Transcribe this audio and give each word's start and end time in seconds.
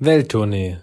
Welttournee, 0.00 0.78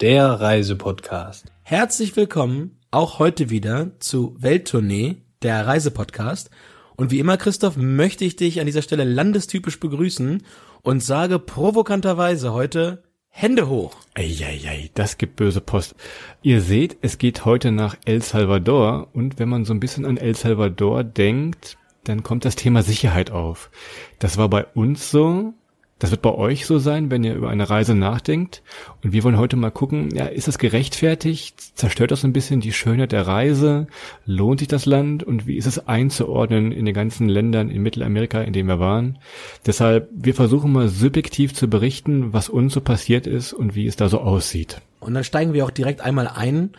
der 0.00 0.26
Reisepodcast. 0.26 1.52
Herzlich 1.62 2.16
willkommen 2.16 2.80
auch 2.90 3.20
heute 3.20 3.48
wieder 3.48 3.92
zu 4.00 4.34
Welttournee, 4.40 5.18
der 5.42 5.68
Reisepodcast. 5.68 6.50
Und 6.96 7.12
wie 7.12 7.20
immer, 7.20 7.36
Christoph, 7.36 7.76
möchte 7.76 8.24
ich 8.24 8.34
dich 8.34 8.58
an 8.58 8.66
dieser 8.66 8.82
Stelle 8.82 9.04
landestypisch 9.04 9.78
begrüßen 9.78 10.42
und 10.82 11.00
sage 11.00 11.38
provokanterweise 11.38 12.52
heute 12.52 13.04
Hände 13.28 13.68
hoch. 13.68 13.94
Eieiei, 14.14 14.90
das 14.94 15.16
gibt 15.16 15.36
böse 15.36 15.60
Post. 15.60 15.94
Ihr 16.42 16.60
seht, 16.60 16.96
es 17.02 17.18
geht 17.18 17.44
heute 17.44 17.70
nach 17.70 17.96
El 18.04 18.20
Salvador 18.20 19.10
und 19.12 19.38
wenn 19.38 19.48
man 19.48 19.64
so 19.64 19.74
ein 19.74 19.80
bisschen 19.80 20.04
an 20.04 20.16
El 20.16 20.34
Salvador 20.34 21.04
denkt, 21.04 21.78
dann 22.02 22.24
kommt 22.24 22.44
das 22.44 22.56
Thema 22.56 22.82
Sicherheit 22.82 23.30
auf. 23.30 23.70
Das 24.18 24.38
war 24.38 24.48
bei 24.48 24.64
uns 24.74 25.08
so, 25.12 25.54
das 25.98 26.10
wird 26.10 26.20
bei 26.20 26.34
euch 26.34 26.66
so 26.66 26.78
sein, 26.78 27.10
wenn 27.10 27.24
ihr 27.24 27.34
über 27.34 27.48
eine 27.48 27.70
Reise 27.70 27.94
nachdenkt. 27.94 28.62
Und 29.02 29.12
wir 29.12 29.24
wollen 29.24 29.38
heute 29.38 29.56
mal 29.56 29.70
gucken, 29.70 30.14
ja, 30.14 30.26
ist 30.26 30.46
es 30.46 30.58
gerechtfertigt? 30.58 31.60
Zerstört 31.74 32.10
das 32.10 32.24
ein 32.24 32.34
bisschen 32.34 32.60
die 32.60 32.72
Schönheit 32.72 33.12
der 33.12 33.26
Reise? 33.26 33.86
Lohnt 34.26 34.60
sich 34.60 34.68
das 34.68 34.84
Land? 34.84 35.22
Und 35.22 35.46
wie 35.46 35.56
ist 35.56 35.66
es 35.66 35.88
einzuordnen 35.88 36.70
in 36.70 36.84
den 36.84 36.94
ganzen 36.94 37.28
Ländern 37.28 37.70
in 37.70 37.82
Mittelamerika, 37.82 38.42
in 38.42 38.52
denen 38.52 38.68
wir 38.68 38.78
waren? 38.78 39.18
Deshalb, 39.64 40.10
wir 40.12 40.34
versuchen 40.34 40.70
mal 40.70 40.88
subjektiv 40.88 41.54
zu 41.54 41.68
berichten, 41.68 42.34
was 42.34 42.50
uns 42.50 42.74
so 42.74 42.82
passiert 42.82 43.26
ist 43.26 43.54
und 43.54 43.74
wie 43.74 43.86
es 43.86 43.96
da 43.96 44.10
so 44.10 44.20
aussieht. 44.20 44.82
Und 45.00 45.14
dann 45.14 45.24
steigen 45.24 45.54
wir 45.54 45.64
auch 45.64 45.70
direkt 45.70 46.02
einmal 46.02 46.28
ein. 46.28 46.72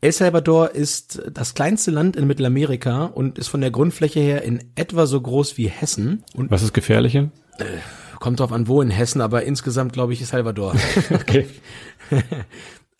El 0.00 0.12
Salvador 0.12 0.70
ist 0.70 1.22
das 1.30 1.54
kleinste 1.54 1.90
Land 1.90 2.16
in 2.16 2.26
Mittelamerika 2.26 3.04
und 3.04 3.38
ist 3.38 3.48
von 3.48 3.60
der 3.60 3.70
Grundfläche 3.70 4.18
her 4.18 4.42
in 4.42 4.64
etwa 4.74 5.06
so 5.06 5.20
groß 5.20 5.58
wie 5.58 5.68
Hessen. 5.68 6.24
Und 6.34 6.50
Was 6.50 6.62
ist 6.62 6.72
gefährlicher? 6.72 7.30
Kommt 8.18 8.40
drauf 8.40 8.52
an, 8.52 8.68
wo 8.68 8.80
in 8.80 8.90
Hessen, 8.90 9.20
aber 9.20 9.42
insgesamt 9.42 9.92
glaube 9.92 10.12
ich 10.12 10.20
ist 10.20 10.30
Salvador. 10.30 10.74
Okay. 11.12 11.46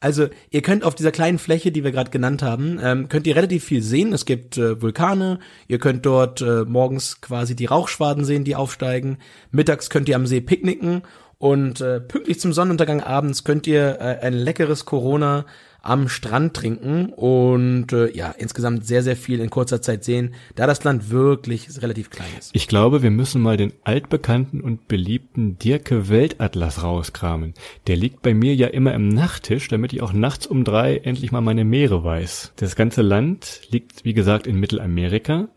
Also 0.01 0.27
ihr 0.51 0.63
könnt 0.63 0.83
auf 0.83 0.97
dieser 0.97 1.13
kleinen 1.13 1.39
Fläche, 1.39 1.71
die 1.71 1.85
wir 1.85 1.93
gerade 1.93 2.11
genannt 2.11 2.43
haben, 2.43 2.81
ähm, 2.83 3.09
könnt 3.09 3.25
ihr 3.29 3.37
relativ 3.37 3.63
viel 3.63 3.83
sehen. 3.83 4.13
Es 4.13 4.27
gibt 4.27 4.59
äh, 4.59 4.83
Vulkane, 4.83 5.39
ihr 5.69 5.79
könnt 5.79 6.05
dort 6.05 6.41
äh, 6.41 6.65
morgens 6.65 7.21
quasi 7.21 7.55
die 7.55 7.67
Rauchschwaden 7.67 8.25
sehen, 8.25 8.43
die 8.43 8.57
aufsteigen. 8.57 9.19
Mittags 9.53 9.91
könnt 9.91 10.09
ihr 10.09 10.17
am 10.17 10.27
See 10.27 10.41
picknicken 10.41 11.03
und 11.39 11.81
äh, 11.81 12.01
pünktlich 12.01 12.41
zum 12.41 12.53
Sonnenuntergang 12.53 13.01
abends 13.01 13.45
könnt 13.45 13.69
ihr 13.69 14.01
äh, 14.01 14.27
ein 14.27 14.33
leckeres 14.33 14.87
Corona 14.87 15.45
am 15.83 16.09
Strand 16.09 16.55
trinken 16.55 17.07
und 17.07 17.93
äh, 17.93 18.11
ja, 18.17 18.31
insgesamt 18.39 18.87
sehr, 18.87 19.03
sehr 19.03 19.17
viel 19.17 19.41
in 19.41 19.51
kurzer 19.51 19.83
Zeit 19.83 20.05
sehen, 20.05 20.35
da 20.55 20.67
das 20.67 20.85
Land 20.85 21.11
wirklich 21.11 21.83
relativ 21.83 22.11
klein 22.11 22.29
ist. 22.39 22.51
Ich 22.55 22.69
glaube, 22.69 23.03
wir 23.03 23.11
müssen 23.11 23.43
mal 23.43 23.57
den 23.57 23.73
altbekannten 23.83 24.61
und 24.61 24.87
beliebten 24.89 25.59
Dirke 25.59 26.09
Weltatlas 26.09 26.83
rauskramen. 26.83 27.55
Der 27.89 27.97
liegt 27.97 28.23
bei 28.23 28.33
mir 28.33 28.55
ja 28.55 28.69
immer 28.69 28.95
im 28.95 29.09
Nachttisch, 29.09 29.69
damit 29.69 29.93
ich 29.93 30.03
auch 30.03 30.13
nachts 30.13 30.47
um 30.47 30.65
drei 30.65 30.99
endlich 30.99 31.33
mal 31.33 31.41
meine 31.41 31.65
Meere 31.65 32.05
weiß. 32.05 32.53
Das 32.57 32.77
ganze 32.77 33.03
Land 33.03 33.63
liegt, 33.71 34.05
wie 34.05 34.15
gesagt, 34.15 34.47
in 34.47 34.61
Mittelamerika. 34.61 35.49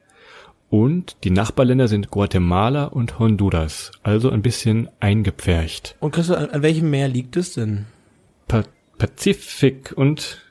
Und 0.69 1.18
die 1.24 1.30
Nachbarländer 1.30 1.88
sind 1.88 2.09
Guatemala 2.09 2.85
und 2.85 3.19
Honduras, 3.19 3.91
also 4.02 4.31
ein 4.31 4.41
bisschen 4.41 4.90
eingepfercht. 5.00 5.96
Und 6.00 6.12
Christoph, 6.12 6.38
an, 6.38 6.50
an 6.50 6.64
welchem 6.64 6.90
Meer 6.90 7.08
liegt 7.08 7.38
es 7.38 7.53
denn? 7.53 7.85
Pa 8.98 9.08
Pazifik 9.08 9.94
und 9.96 10.42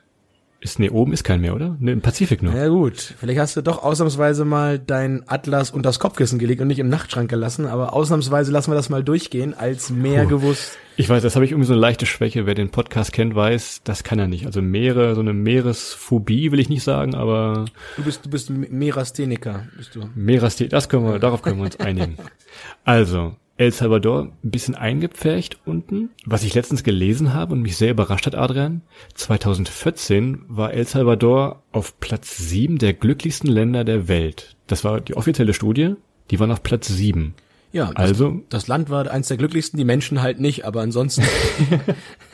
ist 0.65 0.79
nee, 0.79 0.89
oben 0.89 1.13
ist 1.13 1.23
kein 1.23 1.41
Meer, 1.41 1.53
oder? 1.53 1.77
Ne, 1.79 1.91
im 1.91 2.01
Pazifik 2.01 2.41
nur. 2.41 2.51
Na 2.51 2.67
gut, 2.69 2.97
vielleicht 2.97 3.39
hast 3.39 3.55
du 3.55 3.61
doch 3.61 3.83
ausnahmsweise 3.83 4.45
mal 4.45 4.79
dein 4.79 5.23
Atlas 5.27 5.69
unter 5.69 5.89
das 5.89 5.99
Kopfkissen 5.99 6.39
gelegt 6.39 6.59
und 6.59 6.67
nicht 6.67 6.79
im 6.79 6.89
Nachtschrank 6.89 7.29
gelassen, 7.29 7.67
aber 7.67 7.93
ausnahmsweise 7.93 8.51
lassen 8.51 8.71
wir 8.71 8.75
das 8.75 8.89
mal 8.89 9.03
durchgehen, 9.03 9.53
als 9.53 9.91
mehr 9.91 10.23
Puh. 10.23 10.29
gewusst. 10.29 10.79
Ich 10.97 11.07
weiß, 11.07 11.21
das 11.21 11.35
habe 11.35 11.45
ich 11.45 11.51
irgendwie 11.51 11.67
so 11.67 11.73
eine 11.73 11.81
leichte 11.81 12.07
Schwäche. 12.07 12.47
Wer 12.47 12.55
den 12.55 12.71
Podcast 12.71 13.13
kennt, 13.13 13.35
weiß, 13.35 13.81
das 13.83 14.03
kann 14.03 14.17
er 14.17 14.27
nicht. 14.27 14.47
Also 14.47 14.63
Meere, 14.63 15.13
so 15.13 15.21
eine 15.21 15.33
Meeresphobie 15.33 16.51
will 16.51 16.59
ich 16.59 16.69
nicht 16.69 16.83
sagen, 16.83 17.13
aber 17.13 17.65
Du 17.95 18.03
bist, 18.03 18.25
du 18.25 18.29
bist 18.31 18.49
Merastheniker, 18.49 19.67
bist 19.77 19.93
du. 19.93 20.09
Meerasthet, 20.15 20.73
das 20.73 20.89
können 20.89 21.05
wir, 21.05 21.19
darauf 21.19 21.43
können 21.43 21.57
wir 21.57 21.65
uns 21.65 21.79
einigen. 21.79 22.17
Also, 22.85 23.35
El 23.57 23.71
Salvador, 23.71 24.33
ein 24.43 24.51
bisschen 24.51 24.75
eingepfercht 24.75 25.59
unten. 25.65 26.09
Was 26.25 26.43
ich 26.43 26.53
letztens 26.55 26.83
gelesen 26.83 27.33
habe 27.33 27.53
und 27.53 27.61
mich 27.61 27.77
sehr 27.77 27.91
überrascht 27.91 28.25
hat, 28.25 28.35
Adrian, 28.35 28.81
2014 29.13 30.41
war 30.47 30.73
El 30.73 30.85
Salvador 30.85 31.63
auf 31.71 31.99
Platz 31.99 32.37
sieben 32.37 32.77
der 32.77 32.93
glücklichsten 32.93 33.49
Länder 33.49 33.83
der 33.85 34.07
Welt. 34.09 34.55
Das 34.67 34.83
war 34.83 34.99
die 34.99 35.15
offizielle 35.15 35.53
Studie, 35.53 35.95
die 36.31 36.39
waren 36.39 36.51
auf 36.51 36.63
Platz 36.63 36.87
sieben. 36.87 37.33
Ja, 37.71 37.87
das, 37.93 37.95
Also- 38.09 38.41
das 38.49 38.67
Land 38.67 38.89
war 38.89 39.09
eins 39.09 39.27
der 39.29 39.37
glücklichsten, 39.37 39.77
die 39.77 39.85
Menschen 39.85 40.21
halt 40.21 40.39
nicht, 40.39 40.65
aber 40.65 40.81
ansonsten. 40.81 41.23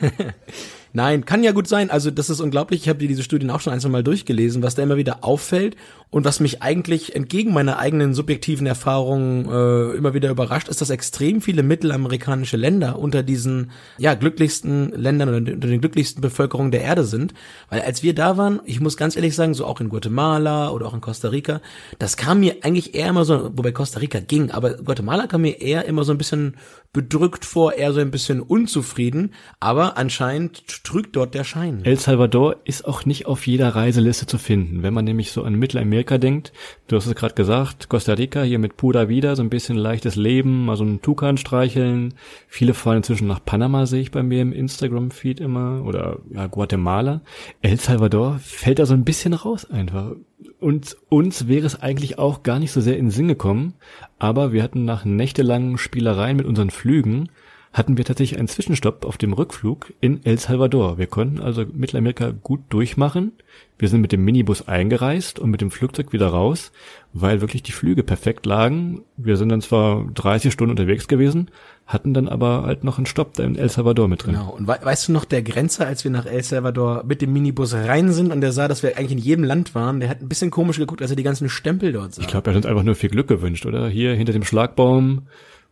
Nein, 0.94 1.24
kann 1.24 1.42
ja 1.42 1.52
gut 1.52 1.66
sein. 1.68 1.90
Also 1.90 2.10
das 2.10 2.28
ist 2.28 2.40
unglaublich. 2.40 2.82
Ich 2.82 2.88
habe 2.88 2.98
dir 2.98 3.08
diese 3.08 3.22
Studien 3.22 3.50
auch 3.50 3.60
schon 3.60 3.72
ein, 3.72 3.80
zwei 3.80 3.88
Mal 3.88 4.04
durchgelesen, 4.04 4.62
was 4.62 4.74
da 4.74 4.82
immer 4.82 4.96
wieder 4.96 5.24
auffällt 5.24 5.76
und 6.10 6.26
was 6.26 6.40
mich 6.40 6.60
eigentlich 6.60 7.16
entgegen 7.16 7.54
meiner 7.54 7.78
eigenen 7.78 8.12
subjektiven 8.12 8.66
Erfahrungen 8.66 9.48
äh, 9.48 9.96
immer 9.96 10.12
wieder 10.12 10.28
überrascht, 10.28 10.68
ist, 10.68 10.82
dass 10.82 10.90
extrem 10.90 11.40
viele 11.40 11.62
mittelamerikanische 11.62 12.58
Länder 12.58 12.98
unter 12.98 13.22
diesen 13.22 13.70
ja 13.96 14.12
glücklichsten 14.12 14.90
Ländern 14.90 15.30
oder 15.30 15.38
unter 15.38 15.68
den 15.68 15.80
glücklichsten 15.80 16.20
Bevölkerungen 16.20 16.70
der 16.70 16.82
Erde 16.82 17.04
sind. 17.04 17.32
Weil 17.70 17.80
als 17.80 18.02
wir 18.02 18.14
da 18.14 18.36
waren, 18.36 18.60
ich 18.66 18.80
muss 18.80 18.98
ganz 18.98 19.16
ehrlich 19.16 19.34
sagen, 19.34 19.54
so 19.54 19.64
auch 19.64 19.80
in 19.80 19.88
Guatemala 19.88 20.70
oder 20.70 20.86
auch 20.86 20.94
in 20.94 21.00
Costa 21.00 21.28
Rica, 21.28 21.62
das 21.98 22.18
kam 22.18 22.40
mir 22.40 22.56
eigentlich 22.62 22.94
eher 22.94 23.08
immer 23.08 23.24
so, 23.24 23.50
wobei 23.56 23.72
Costa 23.72 24.00
Rica 24.00 24.20
ging, 24.20 24.50
aber 24.50 24.74
Guatemala 24.74 25.26
kam 25.26 25.40
mir 25.40 25.62
eher 25.62 25.86
immer 25.86 26.04
so 26.04 26.12
ein 26.12 26.18
bisschen 26.18 26.56
bedrückt 26.92 27.46
vor, 27.46 27.72
eher 27.72 27.94
so 27.94 28.00
ein 28.00 28.10
bisschen 28.10 28.42
unzufrieden, 28.42 29.32
aber 29.60 29.96
anscheinend 29.96 30.81
trügt 30.82 31.14
dort 31.16 31.34
der 31.34 31.44
Schein. 31.44 31.80
El 31.84 31.96
Salvador 31.96 32.56
ist 32.64 32.84
auch 32.84 33.04
nicht 33.04 33.26
auf 33.26 33.46
jeder 33.46 33.68
Reiseliste 33.68 34.26
zu 34.26 34.38
finden. 34.38 34.82
Wenn 34.82 34.94
man 34.94 35.04
nämlich 35.04 35.30
so 35.30 35.42
an 35.44 35.54
Mittelamerika 35.54 36.18
denkt, 36.18 36.52
du 36.88 36.96
hast 36.96 37.06
es 37.06 37.14
gerade 37.14 37.34
gesagt, 37.34 37.88
Costa 37.88 38.14
Rica 38.14 38.42
hier 38.42 38.58
mit 38.58 38.76
Pura 38.76 39.08
Vida, 39.08 39.36
so 39.36 39.42
ein 39.42 39.50
bisschen 39.50 39.76
leichtes 39.76 40.16
Leben, 40.16 40.64
mal 40.64 40.76
so 40.76 40.84
einen 40.84 41.00
Tukan 41.00 41.36
streicheln. 41.36 42.14
Viele 42.48 42.74
fahren 42.74 42.98
inzwischen 42.98 43.28
nach 43.28 43.44
Panama, 43.44 43.86
sehe 43.86 44.00
ich 44.00 44.10
bei 44.10 44.22
mir 44.22 44.42
im 44.42 44.52
Instagram-Feed 44.52 45.40
immer, 45.40 45.84
oder 45.84 46.18
ja, 46.30 46.46
Guatemala. 46.46 47.22
El 47.60 47.78
Salvador 47.78 48.38
fällt 48.42 48.78
da 48.78 48.86
so 48.86 48.94
ein 48.94 49.04
bisschen 49.04 49.34
raus 49.34 49.70
einfach. 49.70 50.12
Und 50.58 50.96
uns 51.08 51.48
wäre 51.48 51.66
es 51.66 51.80
eigentlich 51.80 52.18
auch 52.18 52.42
gar 52.42 52.58
nicht 52.58 52.72
so 52.72 52.80
sehr 52.80 52.96
in 52.96 53.06
den 53.06 53.10
Sinn 53.10 53.28
gekommen, 53.28 53.74
aber 54.18 54.52
wir 54.52 54.62
hatten 54.62 54.84
nach 54.84 55.04
nächtelangen 55.04 55.78
Spielereien 55.78 56.36
mit 56.36 56.46
unseren 56.46 56.70
Flügen 56.70 57.28
hatten 57.72 57.96
wir 57.96 58.04
tatsächlich 58.04 58.38
einen 58.38 58.48
Zwischenstopp 58.48 59.06
auf 59.06 59.16
dem 59.16 59.32
Rückflug 59.32 59.94
in 60.00 60.24
El 60.24 60.38
Salvador. 60.38 60.98
Wir 60.98 61.06
konnten 61.06 61.40
also 61.40 61.64
Mittelamerika 61.72 62.30
gut 62.42 62.60
durchmachen. 62.68 63.32
Wir 63.78 63.88
sind 63.88 64.02
mit 64.02 64.12
dem 64.12 64.24
Minibus 64.24 64.68
eingereist 64.68 65.38
und 65.38 65.50
mit 65.50 65.62
dem 65.62 65.70
Flugzeug 65.70 66.12
wieder 66.12 66.28
raus, 66.28 66.70
weil 67.14 67.40
wirklich 67.40 67.62
die 67.62 67.72
Flüge 67.72 68.02
perfekt 68.02 68.44
lagen. 68.44 69.02
Wir 69.16 69.38
sind 69.38 69.48
dann 69.48 69.62
zwar 69.62 70.04
30 70.14 70.52
Stunden 70.52 70.72
unterwegs 70.72 71.08
gewesen, 71.08 71.50
hatten 71.86 72.12
dann 72.12 72.28
aber 72.28 72.64
halt 72.64 72.84
noch 72.84 72.98
einen 72.98 73.06
Stopp 73.06 73.34
da 73.34 73.42
in 73.42 73.56
El 73.56 73.70
Salvador 73.70 74.06
mit 74.06 74.24
drin. 74.24 74.34
Genau. 74.34 74.50
Und 74.50 74.68
we 74.68 74.76
weißt 74.82 75.08
du 75.08 75.12
noch, 75.12 75.24
der 75.24 75.42
Grenzer, 75.42 75.86
als 75.86 76.04
wir 76.04 76.10
nach 76.10 76.26
El 76.26 76.42
Salvador 76.42 77.04
mit 77.04 77.22
dem 77.22 77.32
Minibus 77.32 77.72
rein 77.72 78.12
sind 78.12 78.32
und 78.32 78.42
der 78.42 78.52
sah, 78.52 78.68
dass 78.68 78.82
wir 78.82 78.98
eigentlich 78.98 79.12
in 79.12 79.18
jedem 79.18 79.44
Land 79.44 79.74
waren, 79.74 80.00
der 80.00 80.10
hat 80.10 80.20
ein 80.20 80.28
bisschen 80.28 80.50
komisch 80.50 80.76
geguckt, 80.76 81.00
als 81.00 81.10
er 81.10 81.16
die 81.16 81.22
ganzen 81.22 81.48
Stempel 81.48 81.92
dort 81.92 82.14
sah. 82.14 82.20
Ich 82.20 82.28
glaube, 82.28 82.50
er 82.50 82.54
hat 82.54 82.56
uns 82.56 82.66
einfach 82.66 82.82
nur 82.82 82.94
viel 82.94 83.10
Glück 83.10 83.28
gewünscht, 83.28 83.64
oder? 83.64 83.88
Hier 83.88 84.14
hinter 84.14 84.34
dem 84.34 84.44
Schlagbaum, 84.44 85.22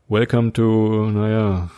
welcome 0.08 0.52
to, 0.54 1.10
naja, 1.10 1.68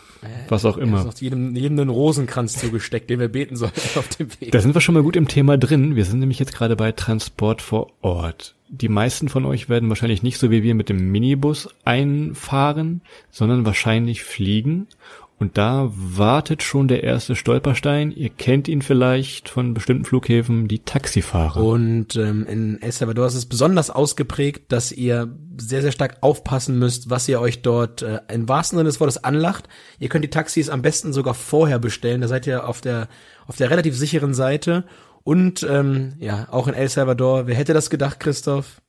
was 0.49 0.65
auch 0.65 0.77
Er 0.77 0.83
immer. 0.85 1.05
noch 1.05 1.15
jedem, 1.19 1.55
jedem 1.57 1.79
einen 1.79 1.91
Rosenkranz 1.91 2.55
zugesteckt, 2.59 3.11
den 3.11 3.21
wir 3.21 3.29
beten 3.29 3.57
sollten 3.57 3.81
auf 3.99 4.09
dem 4.09 4.29
Weg. 4.41 4.53
Da 4.53 4.61
sind 4.61 4.75
wir 4.75 4.81
schon 4.81 4.95
mal 4.95 5.03
gut 5.03 5.17
im 5.17 5.29
Thema 5.29 5.59
drin. 5.59 5.97
Wir 5.97 6.05
sind 6.05 6.21
nämlich 6.21 6.39
jetzt 6.39 6.55
gerade 6.55 6.77
bei 6.77 6.93
Transport 6.93 7.63
vor 7.63 7.89
Ort. 8.01 8.55
Die 8.69 8.89
meisten 8.89 9.29
von 9.29 9.45
euch 9.45 9.69
werden 9.69 9.89
wahrscheinlich 9.91 10.23
nicht 10.23 10.39
so 10.39 10.51
wie 10.51 10.63
wir 10.63 10.75
mit 10.75 10.89
dem 10.89 11.11
Minibus 11.13 11.69
einfahren, 11.85 13.03
sondern 13.31 13.67
wahrscheinlich 13.67 14.23
fliegen. 14.23 14.87
Und 15.43 15.59
da 15.59 15.91
wartet 15.93 16.63
schon 16.63 16.87
der 16.87 17.03
erste 17.03 17.35
Stolperstein. 17.35 18.13
Ihr 18.13 18.31
kennt 18.31 18.69
ihn 18.69 18.81
vielleicht 18.81 19.49
von 19.49 19.75
bestimmten 19.75 20.05
Flughäfen, 20.05 20.69
die 20.69 20.79
Taxifahrer. 20.79 21.65
Und 21.65 22.15
ähm, 22.15 22.47
in 22.47 22.81
El 22.81 22.93
Salvador 22.93 23.27
ist 23.27 23.35
es 23.35 23.47
besonders 23.47 23.91
ausgeprägt, 23.91 24.71
dass 24.71 24.93
ihr 24.93 25.37
sehr, 25.59 25.83
sehr 25.83 25.91
stark 25.91 26.19
aufpassen 26.21 26.79
müsst, 26.79 27.11
was 27.11 27.29
ihr 27.29 27.41
euch 27.41 27.61
dort 27.61 28.03
äh, 28.03 28.21
im 28.29 28.49
wahrsten 28.49 28.79
Sinne 28.79 28.89
des 28.89 29.01
Wortes 29.01 29.25
anlacht. 29.25 29.69
Ihr 29.99 30.09
könnt 30.09 30.25
die 30.25 30.31
Taxis 30.31 30.71
am 30.71 30.81
besten 30.81 31.13
sogar 31.13 31.35
vorher 31.35 31.81
bestellen. 31.81 32.21
Da 32.21 32.29
seid 32.29 32.47
ihr 32.47 32.69
auf 32.69 32.81
der, 32.81 33.09
auf 33.49 33.57
der 33.57 33.69
relativ 33.69 33.97
sicheren 33.97 34.35
Seite. 34.35 34.85
Und 35.25 35.67
ähm, 35.69 36.13
ja, 36.21 36.47
auch 36.53 36.69
in 36.69 36.75
El 36.75 36.89
Salvador, 36.89 37.49
wer 37.49 37.57
hätte 37.57 37.75
das 37.75 37.91
gedacht, 37.91 38.21
Christoph? 38.21 38.81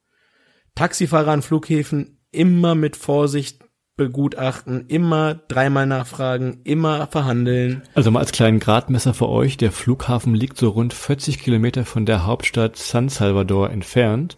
Taxifahrer 0.76 1.32
an 1.32 1.42
Flughäfen 1.42 2.20
immer 2.32 2.76
mit 2.76 2.96
Vorsicht 2.96 3.63
begutachten, 3.96 4.86
immer 4.88 5.36
dreimal 5.48 5.86
nachfragen, 5.86 6.62
immer 6.64 7.06
verhandeln. 7.06 7.84
Also 7.94 8.10
mal 8.10 8.22
als 8.22 8.32
kleinen 8.32 8.60
Gradmesser 8.60 9.14
für 9.14 9.30
euch, 9.30 9.56
der 9.56 9.72
Flughafen 9.72 10.34
liegt 10.34 10.58
so 10.58 10.70
rund 10.70 10.96
40 10.96 11.38
Kilometer 11.38 11.86
von 11.86 12.08
der 12.08 12.26
Hauptstadt 12.26 12.76
San 12.76 13.10
Salvador 13.10 13.70
entfernt 13.70 14.36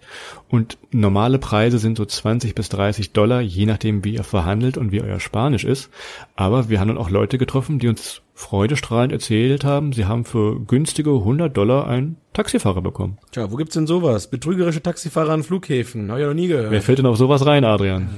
und 0.49 0.77
normale 0.91 1.39
Preise 1.39 1.77
sind 1.77 1.97
so 1.97 2.03
20 2.03 2.53
bis 2.53 2.67
30 2.67 3.13
Dollar, 3.13 3.39
je 3.39 3.65
nachdem 3.65 4.03
wie 4.03 4.15
ihr 4.15 4.25
verhandelt 4.25 4.77
und 4.77 4.91
wie 4.91 5.01
euer 5.01 5.21
Spanisch 5.21 5.63
ist. 5.63 5.89
Aber 6.35 6.67
wir 6.67 6.81
haben 6.81 6.89
dann 6.89 6.97
auch 6.97 7.09
Leute 7.09 7.37
getroffen, 7.37 7.79
die 7.79 7.87
uns 7.87 8.23
freudestrahlend 8.33 9.13
erzählt 9.13 9.63
haben, 9.63 9.93
sie 9.93 10.03
haben 10.03 10.25
für 10.25 10.59
günstige 10.59 11.11
100 11.11 11.55
Dollar 11.55 11.87
einen 11.87 12.17
Taxifahrer 12.33 12.81
bekommen. 12.81 13.19
Tja, 13.31 13.49
wo 13.49 13.55
gibt's 13.55 13.75
denn 13.75 13.87
sowas? 13.87 14.29
Betrügerische 14.29 14.83
Taxifahrer 14.83 15.31
an 15.31 15.43
Flughäfen, 15.43 16.11
hab 16.11 16.19
ich 16.19 16.25
noch 16.25 16.33
nie 16.33 16.47
gehört. 16.47 16.71
Wer 16.71 16.81
fällt 16.81 16.99
denn 16.99 17.05
auf 17.05 17.15
sowas 17.15 17.45
rein, 17.45 17.63
Adrian? 17.63 18.09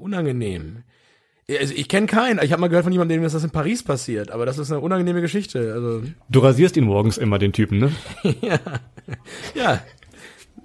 Unangenehm. 0.00 0.84
Also 1.48 1.74
ich 1.74 1.88
kenne 1.88 2.06
keinen. 2.06 2.40
Ich 2.42 2.52
habe 2.52 2.60
mal 2.60 2.68
gehört 2.68 2.84
von 2.84 2.92
jemandem, 2.92 3.22
dass 3.22 3.32
das 3.32 3.42
in 3.44 3.50
Paris 3.50 3.82
passiert, 3.82 4.30
aber 4.30 4.46
das 4.46 4.58
ist 4.58 4.70
eine 4.70 4.80
unangenehme 4.80 5.20
Geschichte. 5.20 5.72
Also 5.72 6.02
Du 6.28 6.40
rasierst 6.40 6.76
ihn 6.76 6.84
morgens 6.84 7.18
immer, 7.18 7.38
den 7.38 7.52
Typen, 7.52 7.78
ne? 7.78 7.92
ja, 9.54 9.82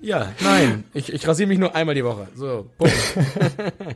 ja, 0.01 0.31
nein, 0.43 0.83
ich, 0.93 1.11
ich 1.11 1.27
rasiere 1.27 1.47
mich 1.47 1.57
nur 1.57 1.75
einmal 1.75 1.95
die 1.95 2.03
Woche. 2.03 2.27
So, 2.35 2.69
Punkt. 2.77 2.93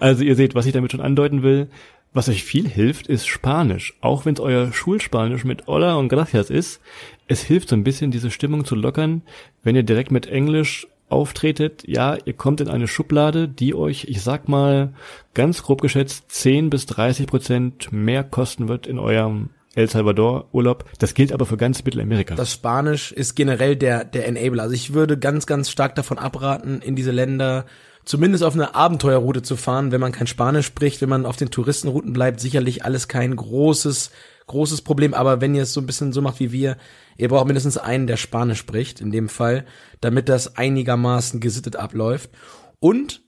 Also 0.00 0.24
ihr 0.24 0.34
seht, 0.34 0.56
was 0.56 0.66
ich 0.66 0.72
damit 0.72 0.90
schon 0.90 1.00
andeuten 1.00 1.42
will. 1.42 1.68
Was 2.12 2.28
euch 2.28 2.44
viel 2.44 2.68
hilft, 2.68 3.06
ist 3.06 3.26
Spanisch. 3.26 3.94
Auch 4.00 4.26
wenn 4.26 4.34
es 4.34 4.40
euer 4.40 4.72
Schulspanisch 4.72 5.44
mit 5.44 5.66
Hola 5.66 5.94
und 5.94 6.08
Gracias 6.08 6.50
ist. 6.50 6.80
Es 7.26 7.42
hilft 7.42 7.68
so 7.68 7.76
ein 7.76 7.84
bisschen, 7.84 8.10
diese 8.10 8.30
Stimmung 8.30 8.64
zu 8.64 8.74
lockern, 8.74 9.22
wenn 9.62 9.76
ihr 9.76 9.82
direkt 9.82 10.10
mit 10.10 10.26
Englisch 10.26 10.86
auftretet. 11.12 11.84
Ja, 11.86 12.16
ihr 12.24 12.32
kommt 12.32 12.60
in 12.60 12.68
eine 12.68 12.88
Schublade, 12.88 13.48
die 13.48 13.74
euch, 13.74 14.06
ich 14.08 14.22
sag 14.22 14.48
mal, 14.48 14.94
ganz 15.34 15.62
grob 15.62 15.80
geschätzt 15.80 16.24
10 16.28 16.70
bis 16.70 16.86
30 16.86 17.26
Prozent 17.26 17.92
mehr 17.92 18.24
kosten 18.24 18.68
wird 18.68 18.86
in 18.86 18.98
eurem 18.98 19.50
El 19.74 19.88
Salvador 19.88 20.48
Urlaub. 20.52 20.84
Das 20.98 21.14
gilt 21.14 21.32
aber 21.32 21.46
für 21.46 21.56
ganz 21.56 21.84
Mittelamerika. 21.84 22.34
Das 22.34 22.52
Spanisch 22.52 23.12
ist 23.12 23.34
generell 23.34 23.76
der, 23.76 24.04
der 24.04 24.26
Enabler. 24.26 24.64
Also 24.64 24.74
ich 24.74 24.92
würde 24.92 25.18
ganz, 25.18 25.46
ganz 25.46 25.70
stark 25.70 25.94
davon 25.94 26.18
abraten, 26.18 26.80
in 26.82 26.96
diese 26.96 27.10
Länder 27.10 27.64
zumindest 28.04 28.44
auf 28.44 28.54
eine 28.54 28.74
Abenteuerroute 28.74 29.42
zu 29.42 29.56
fahren, 29.56 29.92
wenn 29.92 30.00
man 30.00 30.12
kein 30.12 30.26
Spanisch 30.26 30.66
spricht, 30.66 31.00
wenn 31.00 31.08
man 31.08 31.26
auf 31.26 31.36
den 31.36 31.50
Touristenrouten 31.50 32.12
bleibt, 32.12 32.40
sicherlich 32.40 32.84
alles 32.84 33.08
kein 33.08 33.34
großes, 33.34 34.10
großes 34.46 34.82
Problem. 34.82 35.14
Aber 35.14 35.40
wenn 35.40 35.54
ihr 35.54 35.62
es 35.62 35.72
so 35.72 35.80
ein 35.80 35.86
bisschen 35.86 36.12
so 36.12 36.22
macht 36.22 36.40
wie 36.40 36.52
wir, 36.52 36.76
ihr 37.16 37.28
braucht 37.28 37.46
mindestens 37.46 37.78
einen, 37.78 38.06
der 38.06 38.16
Spanisch 38.16 38.58
spricht, 38.58 39.00
in 39.00 39.10
dem 39.10 39.28
Fall, 39.28 39.64
damit 40.00 40.28
das 40.28 40.56
einigermaßen 40.56 41.40
gesittet 41.40 41.76
abläuft. 41.76 42.30
Und 42.80 43.22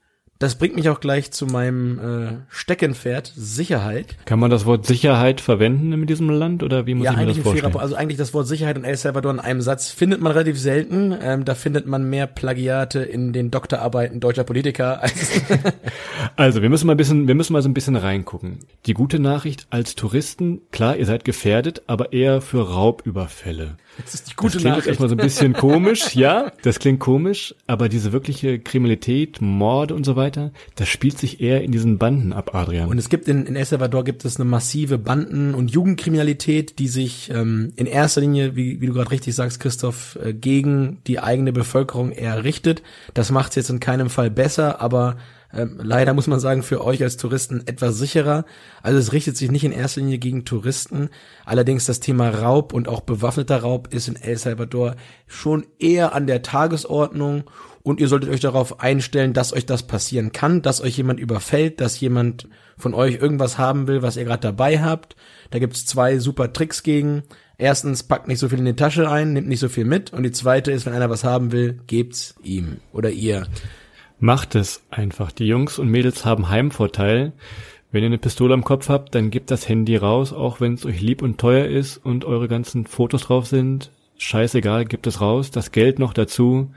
das 0.45 0.55
bringt 0.57 0.77
mich 0.77 0.89
auch 0.89 1.01
gleich 1.01 1.31
zu 1.33 1.47
meinem 1.47 1.99
äh, 1.99 2.29
Steckenpferd, 2.49 3.33
Sicherheit. 3.37 4.17
Kann 4.25 4.39
man 4.39 4.51
das 4.51 4.67
Wort 4.67 4.87
Sicherheit 4.87 5.41
verwenden 5.41 5.93
in 5.93 6.07
diesem 6.07 6.31
Land 6.31 6.63
oder 6.63 6.87
wie 6.87 6.95
muss 6.95 7.05
Ja, 7.05 7.13
ich 7.13 7.17
mir 7.17 7.23
eigentlich 7.23 7.37
das 7.39 7.43
fairer 7.45 7.53
vorstellen? 7.53 7.73
Punkt. 7.73 7.83
Also 7.83 7.95
eigentlich 7.97 8.19
das 8.19 8.35
Wort 8.35 8.47
Sicherheit 8.47 8.77
in 8.77 8.85
El 8.85 8.97
Salvador 8.97 9.33
in 9.33 9.41
einem 9.41 9.61
Satz 9.61 9.91
findet 9.91 10.21
man 10.21 10.33
relativ 10.33 10.59
selten. 10.59 11.15
Ähm, 11.21 11.45
da 11.45 11.55
findet 11.55 11.87
man 11.87 12.09
mehr 12.09 12.27
Plagiate 12.27 13.01
in 13.01 13.33
den 13.33 13.51
Doktorarbeiten 13.51 14.21
deutscher 14.21 14.45
Politiker 14.45 15.03
als 15.03 15.15
Also, 16.37 16.63
wir 16.63 16.71
müssen 16.71 16.87
mal 16.87 16.95
ein 16.95 16.97
bisschen, 16.97 17.29
wir 17.29 17.35
müssen 17.35 17.53
mal 17.53 17.63
so 17.63 17.69
ein 17.69 17.75
bisschen 17.75 17.97
reingucken. 17.97 18.61
Die 18.87 18.95
gute 18.95 19.19
Nachricht 19.19 19.67
als 19.71 19.95
Touristen, 19.95 20.61
klar, 20.73 20.97
ihr 20.97 21.07
seid 21.07 21.25
gefährdet, 21.25 21.83
aber 21.87 22.13
eher 22.13 22.41
für 22.41 22.69
Raubüberfälle. 22.69 23.77
Das 24.03 24.15
ist 24.15 24.27
die 24.27 24.31
Das 24.31 24.37
gute 24.37 24.59
klingt 24.59 24.65
jetzt 24.65 24.65
Nachricht. 24.65 24.89
erstmal 24.89 25.09
so 25.09 25.15
ein 25.15 25.19
bisschen 25.19 25.53
komisch, 25.53 26.15
ja, 26.15 26.53
das 26.63 26.79
klingt 26.79 27.01
komisch, 27.01 27.55
aber 27.67 27.89
diese 27.89 28.13
wirkliche 28.13 28.59
Kriminalität, 28.59 29.41
Morde 29.41 29.95
und 29.95 30.05
so 30.05 30.17
weiter, 30.17 30.53
das 30.77 30.89
spielt 30.89 31.19
sich 31.19 31.41
eher 31.41 31.63
in 31.63 31.73
diesen 31.73 31.99
Banden 31.99 32.33
ab, 32.33 32.55
Adrian. 32.55 32.89
Und 32.89 32.99
es 32.99 33.09
gibt 33.09 33.29
in, 33.29 33.47
in 33.47 33.57
El 33.57 33.65
Salvador 33.65 34.05
gibt 34.05 34.25
es 34.25 34.37
eine 34.41 34.49
massive 34.49 34.99
Banden- 34.99 35.55
und 35.55 35.71
Jugendkriminalität, 35.71 36.79
die 36.79 36.89
sich 36.89 37.31
ähm, 37.31 37.73
in 37.77 37.87
erster 37.87 38.21
Linie, 38.21 38.57
wie, 38.57 38.81
wie 38.81 38.87
du 38.87 38.93
gerade 38.93 39.11
richtig 39.11 39.35
sagst, 39.35 39.61
Christoph, 39.61 40.19
äh, 40.23 40.33
gegen 40.33 40.99
die 41.07 41.21
eigene 41.21 41.53
Bevölkerung 41.53 42.13
eher 42.13 42.45
richtet. 42.45 42.83
Das 43.15 43.31
macht 43.31 43.51
es 43.51 43.57
jetzt 43.57 43.71
in 43.71 43.81
keinem 43.81 44.11
Fall 44.11 44.31
besser, 44.31 44.81
aber 44.81 45.17
ähm, 45.57 45.79
leider 45.83 46.15
muss 46.15 46.27
man 46.27 46.41
sagen, 46.41 46.63
für 46.63 46.85
euch 46.85 47.03
als 47.03 47.17
Touristen 47.17 47.63
etwas 47.67 47.97
sicherer. 47.97 48.45
Also 48.83 48.99
es 48.99 49.13
richtet 49.13 49.37
sich 49.37 49.51
nicht 49.51 49.65
in 49.65 49.73
erster 49.73 50.01
Linie 50.01 50.19
gegen 50.19 50.45
Touristen. 50.45 51.11
Allerdings 51.45 51.87
das 51.87 52.01
Thema 52.01 52.31
Raub 52.31 52.73
und 52.73 52.89
auch 52.89 53.01
bewaffneter 53.01 53.59
Raub 53.59 53.93
ist 53.93 54.09
in 54.09 54.17
El 54.17 54.37
Salvador 54.37 54.97
schon 55.27 55.67
eher 55.79 56.15
an 56.15 56.27
der 56.27 56.43
Tagesordnung 56.43 57.45
und 57.85 58.01
ihr 58.01 58.09
solltet 58.09 58.31
euch 58.31 58.41
darauf 58.41 58.81
einstellen, 58.81 59.35
dass 59.35 59.53
euch 59.53 59.67
das 59.67 59.83
passieren 59.83 60.33
kann, 60.33 60.63
dass 60.63 60.81
euch 60.81 60.97
jemand 60.97 61.21
überfällt, 61.21 61.83
dass 61.83 62.01
jemand 62.01 62.49
von 62.79 62.95
euch 62.95 63.17
irgendwas 63.21 63.59
haben 63.59 63.87
will, 63.87 64.01
was 64.01 64.17
ihr 64.17 64.25
gerade 64.25 64.41
dabei 64.41 64.81
habt. 64.81 65.17
Da 65.51 65.59
gibt's 65.59 65.85
zwei 65.85 66.19
super 66.19 66.53
Tricks 66.53 66.83
gegen. 66.83 67.25
Erstens, 67.59 68.03
packt 68.03 68.27
nicht 68.27 68.39
so 68.39 68.49
viel 68.49 68.59
in 68.59 68.65
die 68.65 68.75
Tasche 68.75 69.11
ein, 69.11 69.35
nimmt 69.35 69.49
nicht 69.49 69.61
so 69.61 69.69
viel 69.69 69.85
mit. 69.85 70.15
Und 70.15 70.23
die 70.23 70.33
zweite 70.33 70.73
ist, 70.73 70.87
wenn 70.87 70.95
einer 70.95 71.11
was 71.11 71.25
haben 71.25 71.53
will, 71.53 71.79
gebt's 71.87 72.35
ihm 72.43 72.79
oder 72.91 73.11
ihr. 73.11 73.47
Macht 74.19 74.55
es 74.55 74.83
einfach. 74.91 75.33
Die 75.33 75.47
Jungs 75.47 75.79
und 75.79 75.89
Mädels 75.89 76.25
haben 76.25 76.49
Heimvorteil. 76.49 77.33
Wenn 77.93 78.03
ihr 78.03 78.09
eine 78.09 78.19
Pistole 78.19 78.55
am 78.55 78.65
Kopf 78.65 78.89
habt, 78.89 79.15
dann 79.15 79.31
gebt 79.31 79.51
das 79.51 79.69
Handy 79.69 79.97
raus, 79.97 80.33
auch 80.33 80.61
wenn 80.61 80.75
es 80.75 80.85
euch 80.85 81.01
lieb 81.01 81.23
und 81.23 81.39
teuer 81.39 81.67
ist 81.67 81.99
und 81.99 82.25
eure 82.25 82.49
ganzen 82.49 82.87
Fotos 82.87 83.23
drauf 83.23 83.47
sind. 83.47 83.91
Scheißegal, 84.19 84.85
gebt 84.85 85.07
es 85.07 85.21
raus. 85.21 85.51
Das 85.51 85.73
Geld 85.73 85.99
noch 85.99 86.13
dazu. 86.13 86.73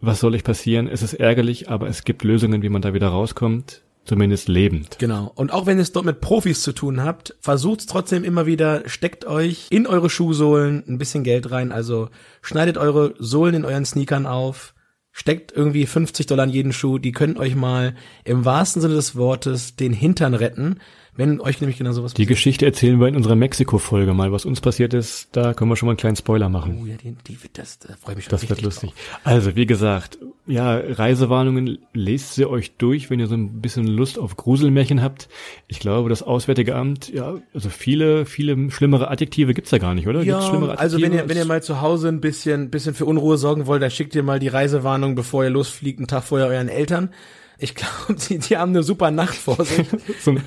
Was 0.00 0.20
soll 0.20 0.34
euch 0.34 0.44
passieren? 0.44 0.86
Es 0.86 1.02
ist 1.02 1.14
ärgerlich, 1.14 1.70
aber 1.70 1.88
es 1.88 2.04
gibt 2.04 2.24
Lösungen, 2.24 2.62
wie 2.62 2.68
man 2.68 2.82
da 2.82 2.92
wieder 2.92 3.08
rauskommt. 3.08 3.82
Zumindest 4.04 4.48
lebend. 4.48 4.98
Genau. 4.98 5.32
Und 5.34 5.50
auch 5.50 5.64
wenn 5.64 5.78
ihr 5.78 5.82
es 5.82 5.92
dort 5.92 6.04
mit 6.04 6.20
Profis 6.20 6.62
zu 6.62 6.72
tun 6.72 7.02
habt, 7.02 7.34
versucht's 7.40 7.86
trotzdem 7.86 8.22
immer 8.22 8.44
wieder, 8.44 8.82
steckt 8.86 9.24
euch 9.24 9.68
in 9.70 9.86
eure 9.86 10.10
Schuhsohlen 10.10 10.84
ein 10.86 10.98
bisschen 10.98 11.24
Geld 11.24 11.50
rein. 11.50 11.72
Also 11.72 12.10
schneidet 12.42 12.76
eure 12.76 13.14
Sohlen 13.18 13.54
in 13.54 13.64
euren 13.64 13.86
Sneakern 13.86 14.26
auf, 14.26 14.73
steckt 15.16 15.52
irgendwie 15.52 15.86
50 15.86 16.26
Dollar 16.26 16.44
in 16.44 16.50
jeden 16.50 16.72
Schuh. 16.72 16.98
Die 16.98 17.12
können 17.12 17.38
euch 17.38 17.54
mal 17.54 17.94
im 18.24 18.44
wahrsten 18.44 18.82
Sinne 18.82 18.94
des 18.94 19.16
Wortes 19.16 19.76
den 19.76 19.92
Hintern 19.92 20.34
retten, 20.34 20.80
wenn 21.16 21.40
euch 21.40 21.60
nämlich 21.60 21.78
genau 21.78 21.92
sowas 21.92 22.14
Die 22.14 22.26
Geschichte 22.26 22.66
erzählen 22.66 22.98
wir 22.98 23.06
in 23.08 23.16
unserer 23.16 23.36
Mexiko-Folge 23.36 24.14
mal. 24.14 24.32
Was 24.32 24.44
uns 24.44 24.60
passiert 24.60 24.94
ist, 24.94 25.28
da 25.32 25.54
können 25.54 25.70
wir 25.70 25.76
schon 25.76 25.86
mal 25.86 25.92
einen 25.92 25.98
kleinen 25.98 26.16
Spoiler 26.16 26.48
machen. 26.48 26.80
Oh 26.82 26.86
ja, 26.86 26.96
die, 26.96 27.14
die, 27.26 27.38
das, 27.52 27.78
da 27.78 27.94
freue 27.94 28.12
ich 28.12 28.16
mich 28.16 28.24
schon 28.24 28.30
Das 28.32 28.48
wird 28.48 28.62
lustig. 28.62 28.90
drauf. 28.90 29.20
Also, 29.22 29.54
wie 29.54 29.66
gesagt, 29.66 30.18
ja, 30.46 30.76
Reisewarnungen, 30.76 31.78
lest 31.92 32.34
sie 32.34 32.46
euch 32.46 32.72
durch, 32.76 33.10
wenn 33.10 33.20
ihr 33.20 33.28
so 33.28 33.34
ein 33.36 33.60
bisschen 33.60 33.86
Lust 33.86 34.18
auf 34.18 34.36
Gruselmärchen 34.36 35.02
habt. 35.02 35.28
Ich 35.68 35.78
glaube, 35.78 36.08
das 36.08 36.22
Auswärtige 36.22 36.74
Amt, 36.74 37.12
ja, 37.12 37.36
also 37.54 37.68
viele, 37.68 38.26
viele 38.26 38.70
schlimmere 38.70 39.10
Adjektive 39.10 39.54
gibt's 39.54 39.70
da 39.70 39.78
gar 39.78 39.94
nicht, 39.94 40.08
oder? 40.08 40.22
Ja, 40.22 40.34
Gibt's 40.34 40.48
schlimmere 40.48 40.78
also 40.78 41.00
wenn 41.00 41.12
ihr, 41.12 41.28
wenn 41.28 41.36
ihr 41.36 41.44
mal 41.44 41.62
zu 41.62 41.80
Hause 41.80 42.08
ein 42.08 42.20
bisschen, 42.20 42.70
bisschen 42.70 42.94
für 42.94 43.06
Unruhe 43.06 43.38
sorgen 43.38 43.66
wollt, 43.66 43.82
dann 43.82 43.90
schickt 43.90 44.14
ihr 44.14 44.22
mal 44.22 44.38
die 44.38 44.48
Reisewarnung, 44.48 45.14
bevor 45.14 45.44
ihr 45.44 45.50
losfliegt, 45.50 45.98
einen 46.00 46.08
Tag 46.08 46.24
vorher 46.24 46.48
euren 46.48 46.68
Eltern. 46.68 47.10
Ich 47.58 47.74
glaube, 47.74 48.14
die, 48.28 48.38
die 48.38 48.56
haben 48.56 48.70
eine 48.70 48.82
super 48.82 49.10
Nacht 49.10 49.34
vor 49.36 49.64
sich. 49.64 49.86
so, 50.20 50.32
eine- 50.32 50.42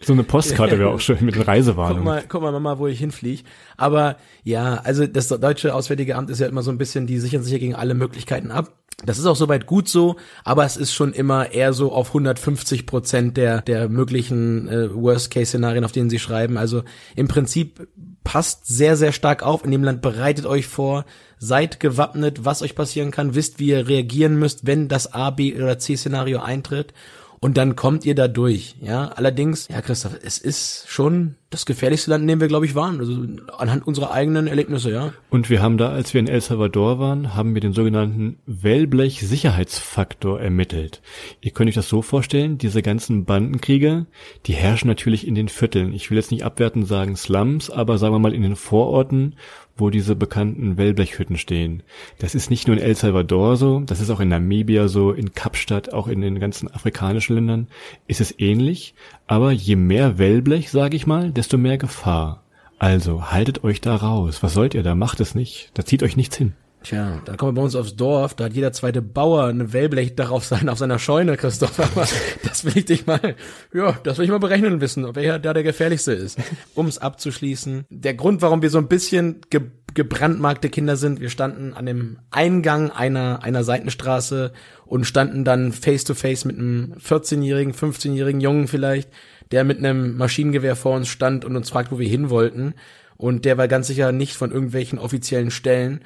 so 0.00 0.12
eine 0.12 0.24
Postkarte 0.24 0.78
wäre 0.78 0.90
auch 0.90 1.00
schön 1.00 1.18
mit 1.24 1.36
Guck 1.36 1.46
Reisewarnung. 1.46 2.04
mal, 2.04 2.24
guck 2.28 2.42
mal, 2.42 2.52
Mama, 2.52 2.78
wo 2.78 2.86
ich 2.86 2.98
hinfliege. 2.98 3.42
Aber 3.76 4.16
ja, 4.44 4.74
also 4.84 5.06
das 5.06 5.28
deutsche 5.28 5.74
Auswärtige 5.74 6.16
Amt 6.16 6.30
ist 6.30 6.40
ja 6.40 6.46
immer 6.46 6.62
so 6.62 6.70
ein 6.70 6.78
bisschen, 6.78 7.06
die 7.06 7.18
sichern 7.18 7.42
sich 7.42 7.52
ja 7.52 7.58
gegen 7.58 7.74
alle 7.74 7.94
Möglichkeiten 7.94 8.50
ab. 8.50 8.72
Das 9.04 9.18
ist 9.18 9.26
auch 9.26 9.36
soweit 9.36 9.66
gut 9.66 9.88
so, 9.88 10.16
aber 10.44 10.64
es 10.64 10.76
ist 10.76 10.92
schon 10.94 11.12
immer 11.12 11.50
eher 11.52 11.72
so 11.72 11.92
auf 11.92 12.08
150 12.08 12.86
Prozent 12.86 13.36
der, 13.36 13.60
der 13.62 13.88
möglichen 13.88 14.68
äh, 14.68 14.94
Worst-Case-Szenarien, 14.94 15.84
auf 15.84 15.92
denen 15.92 16.10
sie 16.10 16.18
schreiben. 16.20 16.56
Also 16.56 16.84
im 17.16 17.26
Prinzip 17.26 17.88
passt 18.22 18.66
sehr, 18.66 18.96
sehr 18.96 19.10
stark 19.12 19.42
auf 19.42 19.64
in 19.64 19.72
dem 19.72 19.82
Land, 19.82 20.02
bereitet 20.02 20.46
euch 20.46 20.66
vor, 20.68 21.04
seid 21.42 21.80
gewappnet, 21.80 22.44
was 22.44 22.62
euch 22.62 22.76
passieren 22.76 23.10
kann, 23.10 23.34
wisst, 23.34 23.58
wie 23.58 23.68
ihr 23.68 23.88
reagieren 23.88 24.38
müsst, 24.38 24.64
wenn 24.64 24.86
das 24.86 25.12
A, 25.12 25.30
B 25.30 25.54
oder 25.54 25.78
C-Szenario 25.78 26.40
eintritt. 26.40 26.94
und 27.42 27.56
dann 27.56 27.74
kommt 27.74 28.06
ihr 28.06 28.14
da 28.14 28.28
durch. 28.28 28.76
Ja, 28.80 29.08
allerdings, 29.08 29.66
ja, 29.66 29.82
Christoph, 29.82 30.16
es 30.22 30.38
ist 30.38 30.84
schon 30.88 31.34
das 31.50 31.66
gefährlichste 31.66 32.12
Land, 32.12 32.22
in 32.22 32.28
dem 32.28 32.40
wir, 32.40 32.46
glaube 32.46 32.66
ich, 32.66 32.76
waren. 32.76 33.00
Also 33.00 33.20
anhand 33.58 33.84
unserer 33.84 34.12
eigenen 34.12 34.46
Erlebnisse, 34.46 34.92
ja. 34.92 35.12
Und 35.28 35.50
wir 35.50 35.60
haben 35.60 35.76
da, 35.76 35.88
als 35.88 36.14
wir 36.14 36.20
in 36.20 36.28
El 36.28 36.40
Salvador 36.40 37.00
waren, 37.00 37.34
haben 37.34 37.54
wir 37.54 37.60
den 37.60 37.72
sogenannten 37.72 38.38
Wellblech-Sicherheitsfaktor 38.46 40.40
ermittelt. 40.40 41.02
Ihr 41.40 41.50
könnt 41.50 41.68
euch 41.68 41.74
das 41.74 41.88
so 41.88 42.00
vorstellen, 42.00 42.58
diese 42.58 42.80
ganzen 42.80 43.24
Bandenkriege, 43.24 44.06
die 44.46 44.54
herrschen 44.54 44.86
natürlich 44.86 45.26
in 45.26 45.34
den 45.34 45.48
Vierteln. 45.48 45.92
Ich 45.92 46.10
will 46.10 46.18
jetzt 46.18 46.30
nicht 46.30 46.44
abwertend 46.44 46.86
sagen 46.86 47.16
Slums, 47.16 47.70
aber 47.70 47.98
sagen 47.98 48.14
wir 48.14 48.20
mal 48.20 48.34
in 48.34 48.42
den 48.42 48.54
Vororten, 48.54 49.34
wo 49.82 49.90
diese 49.90 50.16
bekannten 50.16 50.78
Wellblechhütten 50.78 51.36
stehen. 51.36 51.82
Das 52.18 52.34
ist 52.34 52.50
nicht 52.50 52.68
nur 52.68 52.76
in 52.76 52.82
El 52.82 52.94
Salvador 52.94 53.56
so, 53.56 53.80
das 53.80 54.00
ist 54.00 54.08
auch 54.08 54.20
in 54.20 54.28
Namibia 54.28 54.88
so, 54.88 55.12
in 55.12 55.34
Kapstadt, 55.34 55.92
auch 55.92 56.08
in 56.08 56.20
den 56.20 56.38
ganzen 56.38 56.72
afrikanischen 56.72 57.34
Ländern 57.34 57.66
ist 58.06 58.20
es 58.20 58.38
ähnlich, 58.38 58.94
aber 59.26 59.52
je 59.52 59.76
mehr 59.76 60.18
Wellblech, 60.18 60.70
sage 60.70 60.96
ich 60.96 61.06
mal, 61.06 61.32
desto 61.32 61.58
mehr 61.58 61.78
Gefahr. 61.78 62.42
Also 62.78 63.30
haltet 63.30 63.62
euch 63.62 63.80
da 63.80 63.94
raus. 63.94 64.42
Was 64.42 64.54
sollt 64.54 64.74
ihr 64.74 64.82
da? 64.82 64.94
Macht 64.94 65.20
es 65.20 65.34
nicht. 65.34 65.70
Da 65.74 65.84
zieht 65.84 66.02
euch 66.02 66.16
nichts 66.16 66.36
hin. 66.36 66.54
Tja, 66.82 67.20
da 67.24 67.36
kommen 67.36 67.54
wir 67.54 67.60
bei 67.60 67.64
uns 67.64 67.76
aufs 67.76 67.94
Dorf, 67.94 68.34
da 68.34 68.44
hat 68.44 68.54
jeder 68.54 68.72
zweite 68.72 69.02
Bauer 69.02 69.44
eine 69.44 69.72
Wellblech 69.72 70.16
darauf 70.16 70.44
sein, 70.44 70.68
auf 70.68 70.78
seiner 70.78 70.98
Scheune, 70.98 71.36
Christoph. 71.36 71.78
Aber 71.96 72.06
das 72.42 72.64
will 72.64 72.76
ich 72.76 72.86
dich 72.86 73.06
mal, 73.06 73.36
ja, 73.72 73.92
das 74.02 74.18
will 74.18 74.24
ich 74.24 74.30
mal 74.30 74.38
berechnen 74.38 74.80
wissen, 74.80 75.04
ob 75.04 75.16
wer 75.16 75.38
da 75.38 75.52
der 75.52 75.62
gefährlichste 75.62 76.12
ist. 76.12 76.38
Um 76.74 76.86
es 76.86 76.98
abzuschließen, 76.98 77.84
der 77.88 78.14
Grund, 78.14 78.42
warum 78.42 78.62
wir 78.62 78.70
so 78.70 78.78
ein 78.78 78.88
bisschen 78.88 79.40
ge 79.50 79.62
gebrandmarkte 79.94 80.70
Kinder 80.70 80.96
sind, 80.96 81.20
wir 81.20 81.28
standen 81.28 81.74
an 81.74 81.84
dem 81.84 82.18
Eingang 82.30 82.90
einer, 82.90 83.42
einer 83.42 83.62
Seitenstraße 83.62 84.52
und 84.86 85.04
standen 85.04 85.44
dann 85.44 85.72
face 85.72 86.04
to 86.04 86.14
face 86.14 86.46
mit 86.46 86.56
einem 86.56 86.94
14-jährigen, 86.94 87.74
15-jährigen 87.74 88.40
Jungen 88.40 88.68
vielleicht, 88.68 89.10
der 89.50 89.64
mit 89.64 89.76
einem 89.78 90.16
Maschinengewehr 90.16 90.76
vor 90.76 90.96
uns 90.96 91.08
stand 91.08 91.44
und 91.44 91.56
uns 91.56 91.68
fragt, 91.68 91.92
wo 91.92 91.98
wir 91.98 92.08
hin 92.08 92.30
wollten. 92.30 92.72
Und 93.18 93.44
der 93.44 93.58
war 93.58 93.68
ganz 93.68 93.86
sicher 93.86 94.12
nicht 94.12 94.34
von 94.34 94.50
irgendwelchen 94.50 94.98
offiziellen 94.98 95.50
Stellen. 95.50 96.00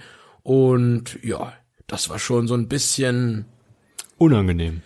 Und 0.47 1.19
ja, 1.25 1.53
das 1.89 2.09
war 2.09 2.21
schon 2.21 2.47
so 2.47 2.55
ein 2.55 2.69
bisschen 2.69 3.47
unangenehm. 4.17 4.83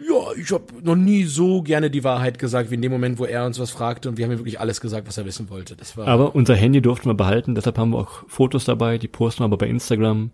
Ja, 0.00 0.32
ich 0.36 0.50
habe 0.50 0.64
noch 0.82 0.96
nie 0.96 1.22
so 1.22 1.62
gerne 1.62 1.90
die 1.92 2.02
Wahrheit 2.02 2.40
gesagt 2.40 2.72
wie 2.72 2.74
in 2.74 2.82
dem 2.82 2.90
Moment, 2.90 3.20
wo 3.20 3.24
er 3.24 3.46
uns 3.46 3.60
was 3.60 3.70
fragte 3.70 4.08
und 4.08 4.18
wir 4.18 4.24
haben 4.24 4.32
ihm 4.32 4.40
wirklich 4.40 4.58
alles 4.58 4.80
gesagt, 4.80 5.06
was 5.06 5.16
er 5.16 5.24
wissen 5.24 5.48
wollte. 5.48 5.76
Das 5.76 5.96
war 5.96 6.08
aber 6.08 6.34
unser 6.34 6.56
Handy 6.56 6.82
durften 6.82 7.08
wir 7.08 7.14
behalten, 7.14 7.54
deshalb 7.54 7.78
haben 7.78 7.90
wir 7.90 7.98
auch 7.98 8.24
Fotos 8.26 8.64
dabei, 8.64 8.98
die 8.98 9.06
posten 9.06 9.42
wir 9.42 9.44
aber 9.44 9.58
bei 9.58 9.68
Instagram. 9.68 10.32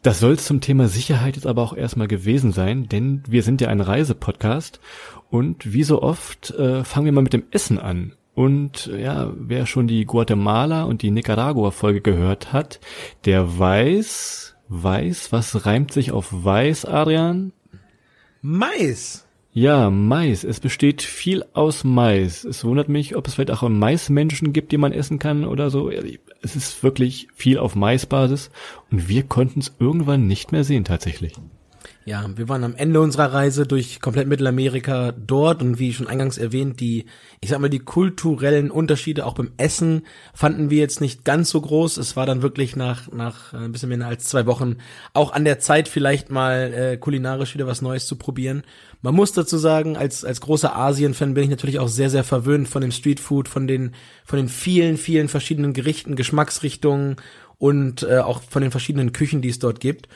Das 0.00 0.20
soll 0.20 0.38
zum 0.38 0.62
Thema 0.62 0.88
Sicherheit 0.88 1.36
jetzt 1.36 1.46
aber 1.46 1.60
auch 1.60 1.76
erstmal 1.76 2.08
gewesen 2.08 2.50
sein, 2.50 2.88
denn 2.88 3.22
wir 3.28 3.42
sind 3.42 3.60
ja 3.60 3.68
ein 3.68 3.82
Reisepodcast 3.82 4.80
und 5.28 5.70
wie 5.70 5.84
so 5.84 6.00
oft 6.00 6.50
äh, 6.52 6.82
fangen 6.82 7.04
wir 7.04 7.12
mal 7.12 7.20
mit 7.20 7.34
dem 7.34 7.44
Essen 7.50 7.78
an. 7.78 8.14
Und 8.34 8.86
ja, 8.86 9.32
wer 9.36 9.66
schon 9.66 9.86
die 9.86 10.04
Guatemala 10.06 10.84
und 10.84 11.02
die 11.02 11.10
Nicaragua-Folge 11.10 12.00
gehört 12.00 12.52
hat, 12.52 12.80
der 13.24 13.58
weiß, 13.58 14.56
weiß, 14.68 15.32
was 15.32 15.66
reimt 15.66 15.92
sich 15.92 16.10
auf 16.10 16.28
weiß, 16.32 16.84
Adrian? 16.84 17.52
Mais. 18.42 19.24
Ja, 19.52 19.88
Mais. 19.88 20.42
Es 20.42 20.58
besteht 20.58 21.00
viel 21.00 21.44
aus 21.52 21.84
Mais. 21.84 22.44
Es 22.44 22.64
wundert 22.64 22.88
mich, 22.88 23.14
ob 23.14 23.28
es 23.28 23.34
vielleicht 23.34 23.52
auch 23.52 23.68
Maismenschen 23.68 24.52
gibt, 24.52 24.72
die 24.72 24.78
man 24.78 24.92
essen 24.92 25.20
kann 25.20 25.44
oder 25.44 25.70
so. 25.70 25.90
Es 26.42 26.56
ist 26.56 26.82
wirklich 26.82 27.28
viel 27.36 27.58
auf 27.58 27.76
Maisbasis 27.76 28.50
und 28.90 29.08
wir 29.08 29.22
konnten 29.22 29.60
es 29.60 29.72
irgendwann 29.78 30.26
nicht 30.26 30.50
mehr 30.50 30.64
sehen 30.64 30.84
tatsächlich. 30.84 31.34
Ja, 32.06 32.28
wir 32.36 32.50
waren 32.50 32.64
am 32.64 32.74
Ende 32.74 33.00
unserer 33.00 33.32
Reise 33.32 33.66
durch 33.66 33.98
komplett 33.98 34.28
Mittelamerika 34.28 35.12
dort 35.12 35.62
und 35.62 35.78
wie 35.78 35.94
schon 35.94 36.06
eingangs 36.06 36.36
erwähnt, 36.36 36.78
die, 36.80 37.06
ich 37.40 37.48
sag 37.48 37.60
mal, 37.60 37.70
die 37.70 37.78
kulturellen 37.78 38.70
Unterschiede 38.70 39.24
auch 39.24 39.32
beim 39.32 39.52
Essen 39.56 40.02
fanden 40.34 40.68
wir 40.68 40.80
jetzt 40.80 41.00
nicht 41.00 41.24
ganz 41.24 41.48
so 41.48 41.62
groß. 41.62 41.96
Es 41.96 42.14
war 42.14 42.26
dann 42.26 42.42
wirklich 42.42 42.76
nach, 42.76 43.10
nach 43.10 43.54
ein 43.54 43.72
bisschen 43.72 43.88
mehr 43.88 44.06
als 44.06 44.26
zwei 44.26 44.44
Wochen 44.44 44.76
auch 45.14 45.32
an 45.32 45.46
der 45.46 45.60
Zeit 45.60 45.88
vielleicht 45.88 46.30
mal 46.30 46.74
äh, 46.74 46.96
kulinarisch 46.98 47.54
wieder 47.54 47.66
was 47.66 47.80
Neues 47.80 48.06
zu 48.06 48.16
probieren. 48.16 48.64
Man 49.00 49.14
muss 49.14 49.32
dazu 49.32 49.56
sagen, 49.56 49.96
als, 49.96 50.26
als 50.26 50.42
großer 50.42 50.76
Asien-Fan 50.76 51.32
bin 51.32 51.44
ich 51.44 51.50
natürlich 51.50 51.78
auch 51.78 51.88
sehr, 51.88 52.10
sehr 52.10 52.24
verwöhnt 52.24 52.68
von 52.68 52.82
dem 52.82 52.92
Streetfood, 52.92 53.48
von 53.48 53.66
den, 53.66 53.92
von 54.26 54.36
den 54.36 54.48
vielen, 54.48 54.98
vielen 54.98 55.28
verschiedenen 55.28 55.72
Gerichten, 55.72 56.16
Geschmacksrichtungen 56.16 57.16
und 57.56 58.02
äh, 58.02 58.18
auch 58.18 58.42
von 58.42 58.60
den 58.60 58.70
verschiedenen 58.70 59.12
Küchen, 59.12 59.40
die 59.40 59.48
es 59.48 59.58
dort 59.58 59.80
gibt. 59.80 60.08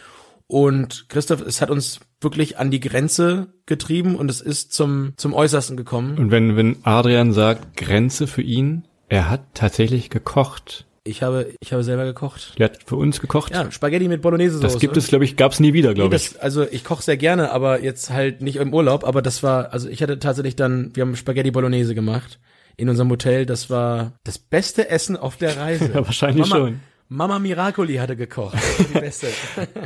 Und 0.49 1.09
Christoph, 1.09 1.43
es 1.43 1.61
hat 1.61 1.71
uns 1.71 2.01
wirklich 2.21 2.59
an 2.59 2.71
die 2.71 2.81
Grenze 2.81 3.49
getrieben 3.67 4.17
und 4.17 4.31
es 4.31 4.41
ist 4.41 4.73
zum, 4.73 5.13
zum 5.17 5.35
Äußersten 5.35 5.77
gekommen. 5.77 6.19
Und 6.19 6.31
wenn, 6.31 6.57
wenn 6.57 6.77
Adrian 6.83 7.33
sagt 7.33 7.77
Grenze 7.77 8.27
für 8.27 8.43
ihn, 8.43 8.85
er 9.09 9.31
hat 9.31 9.43
tatsächlich 9.55 10.11
gekocht. 10.11 10.87
Ich 11.05 11.23
habe, 11.23 11.55
ich 11.61 11.73
habe 11.73 11.85
selber 11.85 12.05
gekocht. 12.05 12.55
Er 12.59 12.67
hat 12.67 12.81
für 12.85 12.97
uns 12.97 13.21
gekocht. 13.21 13.55
Ja, 13.55 13.71
Spaghetti 13.71 14.09
mit 14.09 14.21
Bolognese 14.21 14.61
Das 14.61 14.79
gibt 14.79 14.97
es, 14.97 15.09
glaube 15.09 15.25
ich, 15.25 15.37
gab's 15.37 15.61
nie 15.61 15.73
wieder, 15.73 15.95
glaube 15.95 16.17
nee, 16.17 16.23
ich. 16.23 16.43
also 16.43 16.67
ich 16.69 16.85
koche 16.85 17.03
sehr 17.03 17.17
gerne, 17.17 17.51
aber 17.53 17.83
jetzt 17.83 18.11
halt 18.11 18.43
nicht 18.43 18.57
im 18.57 18.75
Urlaub. 18.75 19.05
Aber 19.05 19.23
das 19.23 19.43
war, 19.43 19.73
also 19.73 19.89
ich 19.89 20.03
hatte 20.03 20.19
tatsächlich 20.19 20.57
dann, 20.57 20.91
wir 20.95 21.03
haben 21.03 21.17
Spaghetti 21.17 21.51
Bolognese 21.51 21.95
gemacht 21.95 22.39
in 22.77 22.89
unserem 22.89 23.11
Hotel. 23.11 23.47
Das 23.47 23.71
war 23.71 24.13
das 24.25 24.39
beste 24.39 24.89
Essen 24.89 25.17
auf 25.17 25.37
der 25.37 25.57
Reise. 25.57 25.91
ja, 25.95 26.07
wahrscheinlich 26.07 26.49
Mama, 26.49 26.67
schon. 26.67 26.81
Mama 27.11 27.39
Miracoli 27.39 27.97
hatte 27.97 28.17
gekocht. 28.17 28.59
Die 28.79 29.01
beste. 29.01 29.29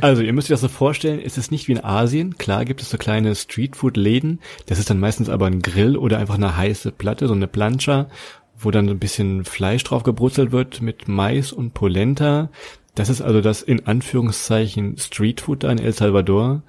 also 0.01 0.21
ihr 0.21 0.33
müsst 0.33 0.47
euch 0.47 0.55
das 0.55 0.61
so 0.61 0.67
vorstellen, 0.67 1.21
es 1.23 1.37
ist 1.37 1.51
nicht 1.51 1.67
wie 1.67 1.73
in 1.73 1.83
Asien. 1.83 2.37
Klar 2.37 2.65
gibt 2.65 2.81
es 2.81 2.89
so 2.89 2.97
kleine 2.97 3.33
Streetfood-Läden. 3.33 4.41
Das 4.65 4.77
ist 4.77 4.89
dann 4.89 4.99
meistens 4.99 5.29
aber 5.29 5.45
ein 5.45 5.61
Grill 5.61 5.95
oder 5.95 6.17
einfach 6.17 6.35
eine 6.35 6.57
heiße 6.57 6.91
Platte, 6.91 7.27
so 7.27 7.33
eine 7.33 7.47
Plancha, 7.47 8.09
wo 8.57 8.71
dann 8.71 8.89
ein 8.89 8.99
bisschen 8.99 9.45
Fleisch 9.45 9.85
drauf 9.85 10.03
gebrutzelt 10.03 10.51
wird 10.51 10.81
mit 10.81 11.07
Mais 11.07 11.53
und 11.53 11.73
Polenta. 11.73 12.49
Das 12.93 13.09
ist 13.09 13.21
also 13.21 13.39
das 13.39 13.61
in 13.61 13.87
Anführungszeichen 13.87 14.97
Streetfood 14.97 15.63
da 15.63 15.71
in 15.71 15.79
El 15.79 15.93
Salvador. 15.93 16.61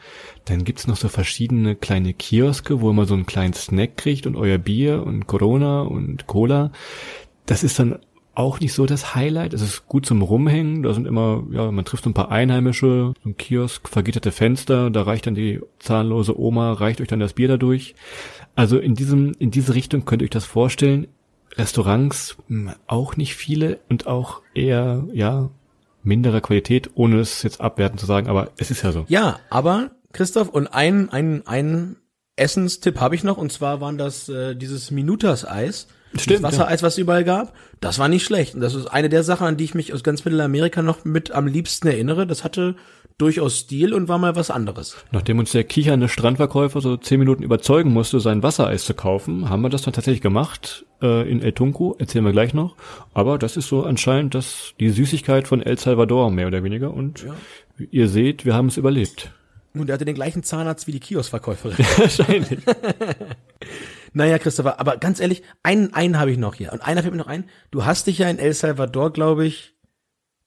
Dann 0.45 0.65
gibt's 0.65 0.87
noch 0.87 0.97
so 0.97 1.09
verschiedene 1.09 1.75
kleine 1.75 2.15
Kioske, 2.15 2.81
wo 2.81 2.93
man 2.93 3.07
so 3.07 3.15
einen 3.15 3.27
kleinen 3.27 3.55
Snack 3.55 3.97
kriegt 3.97 4.27
und 4.27 4.37
euer 4.37 4.59
Bier 4.59 5.03
und 5.05 5.27
Corona 5.27 5.83
und 5.83 6.29
Cola. 6.29 6.71
Das 7.45 7.65
ist 7.65 7.79
dann 7.79 7.99
auch 8.35 8.61
nicht 8.61 8.73
so 8.73 8.87
das 8.87 9.15
Highlight. 9.15 9.55
Es 9.55 9.63
ist 9.63 9.87
gut 9.87 10.07
zum 10.07 10.23
Rumhängen. 10.23 10.83
Da 10.83 10.93
sind 10.93 11.07
immer, 11.07 11.45
ja, 11.51 11.71
man 11.71 11.85
trifft 11.85 12.07
ein 12.07 12.15
paar 12.15 12.31
Einheimische, 12.31 13.15
so 13.23 13.29
ein 13.29 13.37
Kiosk, 13.37 13.89
vergitterte 13.89 14.33
Fenster. 14.33 14.91
Da 14.91 15.03
reicht 15.03 15.27
dann 15.27 15.35
die 15.35 15.61
zahnlose 15.79 16.39
Oma, 16.39 16.73
reicht 16.73 17.01
euch 17.01 17.09
dann 17.09 17.21
das 17.21 17.35
Bier 17.35 17.49
dadurch. 17.49 17.95
Also 18.55 18.79
in 18.79 18.95
diesem, 18.95 19.33
in 19.39 19.51
diese 19.51 19.75
Richtung 19.75 20.05
könnt 20.05 20.23
ihr 20.23 20.27
euch 20.27 20.31
das 20.31 20.45
vorstellen. 20.45 21.09
Restaurants 21.57 22.37
hm, 22.49 22.71
auch 22.87 23.17
nicht 23.17 23.37
viele 23.37 23.79
und 23.89 24.07
auch 24.07 24.43
eher, 24.55 25.05
ja, 25.13 25.51
mindere 26.03 26.41
Qualität, 26.41 26.91
ohne 26.95 27.21
es 27.21 27.43
jetzt 27.43 27.61
abwerten 27.61 27.99
zu 27.99 28.07
sagen, 28.07 28.29
aber 28.29 28.51
es 28.59 28.71
ist 28.71 28.83
ja 28.83 28.93
so. 28.93 29.05
Ja, 29.09 29.39
aber 29.51 29.93
Christoph, 30.13 30.49
und 30.49 30.69
ein, 30.69 31.09
ein, 31.11 31.47
ein 31.47 31.97
Essenstipp 32.37 33.01
habe 33.01 33.15
ich 33.15 33.25
noch, 33.25 33.37
und 33.37 33.53
zwar 33.53 33.81
waren 33.81 33.99
das 33.99 34.29
äh, 34.29 34.55
dieses 34.55 34.91
Minutas-Eis. 34.91 35.89
Stimmt, 36.17 36.45
das 36.45 36.53
Wassereis, 36.53 36.83
was 36.83 36.95
es 36.95 36.99
überall 36.99 37.25
gab, 37.25 37.55
das 37.81 37.99
war 37.99 38.09
nicht 38.09 38.25
schlecht. 38.25 38.55
Und 38.55 38.61
das 38.61 38.75
ist 38.75 38.87
eine 38.87 39.09
der 39.09 39.23
Sachen, 39.23 39.47
an 39.47 39.57
die 39.57 39.65
ich 39.65 39.75
mich 39.75 39.93
aus 39.93 40.03
ganz 40.03 40.25
Mittelamerika 40.25 40.83
noch 40.83 41.05
mit 41.05 41.33
am 41.33 41.47
liebsten 41.47 41.89
erinnere. 41.89 42.27
Das 42.27 42.45
hatte 42.45 42.77
durchaus 43.19 43.59
Stil 43.59 43.95
und 43.95 44.09
war 44.09 44.19
mal 44.19 44.35
was 44.37 44.51
anderes. 44.51 44.97
Nachdem 45.13 45.39
uns 45.39 45.53
der 45.53 45.65
kichernde 45.65 46.09
Strandverkäufer 46.09 46.81
so 46.81 46.97
zehn 46.97 47.21
Minuten 47.21 47.43
überzeugen 47.43 47.93
musste, 47.93 48.21
sein 48.21 48.43
Wassereis 48.43 48.85
zu 48.85 48.95
kaufen, 48.95 49.49
haben 49.49 49.63
wir 49.63 49.71
das 49.71 49.83
dann 49.83 49.95
tatsächlich 49.95 50.21
gemacht 50.23 50.85
äh, 51.01 51.29
in 51.31 51.41
El 51.43 51.53
Tunco, 51.53 51.95
erzählen 51.99 52.25
wir 52.25 52.33
gleich 52.33 52.55
noch. 52.55 52.77
Aber 53.13 53.39
das 53.39 53.57
ist 53.57 53.69
so 53.69 53.85
anscheinend 53.85 54.35
das 54.35 54.75
die 54.81 54.91
Süßigkeit 54.91 55.47
von 55.47 55.63
El 55.63 55.79
Salvador, 55.79 56.31
mehr 56.31 56.49
oder 56.49 56.65
weniger. 56.65 56.93
Und 56.93 57.23
ja. 57.23 57.35
ihr 57.91 58.09
seht, 58.09 58.45
wir 58.45 58.55
haben 58.55 58.67
es 58.67 58.77
überlebt. 58.77 59.31
Und 59.75 59.91
er 59.91 59.95
hatte 59.95 60.05
den 60.05 60.15
gleichen 60.15 60.43
Zahnarzt 60.43 60.87
wie 60.87 60.93
die 60.93 61.01
Kioskverkäuferin. 61.01 61.79
Wahrscheinlich. 61.97 62.61
Naja, 64.15 64.39
Christopher, 64.39 64.81
aber 64.81 64.97
ganz 64.97 65.21
ehrlich, 65.21 65.43
einen, 65.63 65.93
einen 65.93 66.19
habe 66.19 66.31
ich 66.31 66.39
noch 66.39 66.55
hier. 66.55 66.73
Und 66.73 66.81
einer 66.81 67.03
fällt 67.03 67.13
mir 67.13 67.21
noch 67.21 67.27
ein. 67.27 67.51
Du 67.71 67.85
hast 67.85 68.07
dich 68.07 68.19
ja 68.19 68.31
in 68.31 68.39
El 68.39 68.55
Salvador, 68.55 69.13
glaube 69.13 69.45
ich, 69.45 69.75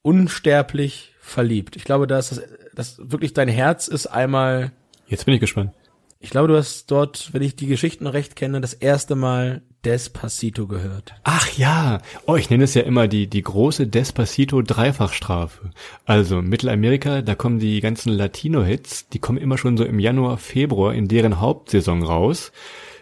unsterblich 0.01 1.13
verliebt. 1.19 1.75
Ich 1.75 1.83
glaube, 1.83 2.07
dass 2.07 2.29
das, 2.29 2.41
das 2.73 2.97
wirklich 2.97 3.33
dein 3.33 3.49
Herz 3.49 3.89
ist 3.89 4.07
einmal. 4.07 4.71
Jetzt 5.07 5.25
bin 5.25 5.33
ich 5.33 5.41
gespannt. 5.41 5.73
Ich 6.19 6.29
glaube, 6.29 6.47
du 6.47 6.55
hast 6.55 6.87
dort, 6.87 7.33
wenn 7.33 7.41
ich 7.41 7.57
die 7.57 7.67
Geschichten 7.67 8.07
recht 8.07 8.35
kenne, 8.35 8.61
das 8.61 8.73
erste 8.73 9.15
Mal 9.15 9.61
Despacito 9.85 10.65
gehört. 10.65 11.13
Ach 11.23 11.47
ja, 11.57 11.99
oh, 12.25 12.35
ich 12.35 12.49
nenne 12.49 12.63
es 12.63 12.73
ja 12.73 12.81
immer 12.81 13.07
die, 13.07 13.27
die 13.27 13.41
große 13.41 13.85
Despacito 13.85 14.61
Dreifachstrafe. 14.61 15.71
Also 16.05 16.41
Mittelamerika, 16.41 17.21
da 17.21 17.35
kommen 17.35 17.59
die 17.59 17.81
ganzen 17.81 18.13
Latino-Hits, 18.13 19.09
die 19.09 19.19
kommen 19.19 19.37
immer 19.37 19.57
schon 19.57 19.77
so 19.77 19.83
im 19.83 19.99
Januar, 19.99 20.37
Februar 20.37 20.93
in 20.93 21.07
deren 21.07 21.39
Hauptsaison 21.39 22.01
raus. 22.01 22.51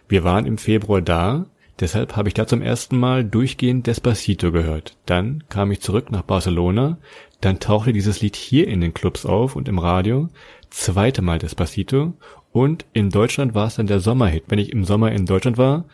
Wir 0.08 0.24
waren 0.24 0.46
im 0.46 0.58
Februar 0.58 1.02
da, 1.02 1.46
deshalb 1.80 2.16
habe 2.16 2.28
ich 2.28 2.34
da 2.34 2.46
zum 2.46 2.62
ersten 2.62 2.98
Mal 2.98 3.24
durchgehend 3.24 3.88
Despacito 3.88 4.52
gehört. 4.52 4.98
Dann 5.06 5.44
kam 5.50 5.72
ich 5.72 5.82
zurück 5.82 6.12
nach 6.12 6.22
Barcelona, 6.22 6.98
dann 7.42 7.60
tauchte 7.60 7.94
dieses 7.94 8.22
Lied 8.22 8.36
hier 8.36 8.68
in 8.68 8.82
den 8.82 8.94
Clubs 8.94 9.26
auf 9.26 9.56
und 9.56 9.68
im 9.68 9.80
Radio, 9.80 10.30
zweite 10.70 11.22
Mal 11.22 11.40
Despacito 11.40 12.14
Und 12.52 12.86
in 12.94 13.10
Deutschland 13.10 13.56
war 13.56 13.68
es 13.68 13.76
dann 13.76 13.88
der 13.88 14.00
Sommerhit. 14.00 14.44
Wenn 14.48 14.60
ich 14.60 14.72
im 14.72 14.86
Sommer 14.86 15.12
in 15.12 15.26
Deutschland 15.26 15.58
war, 15.58 15.86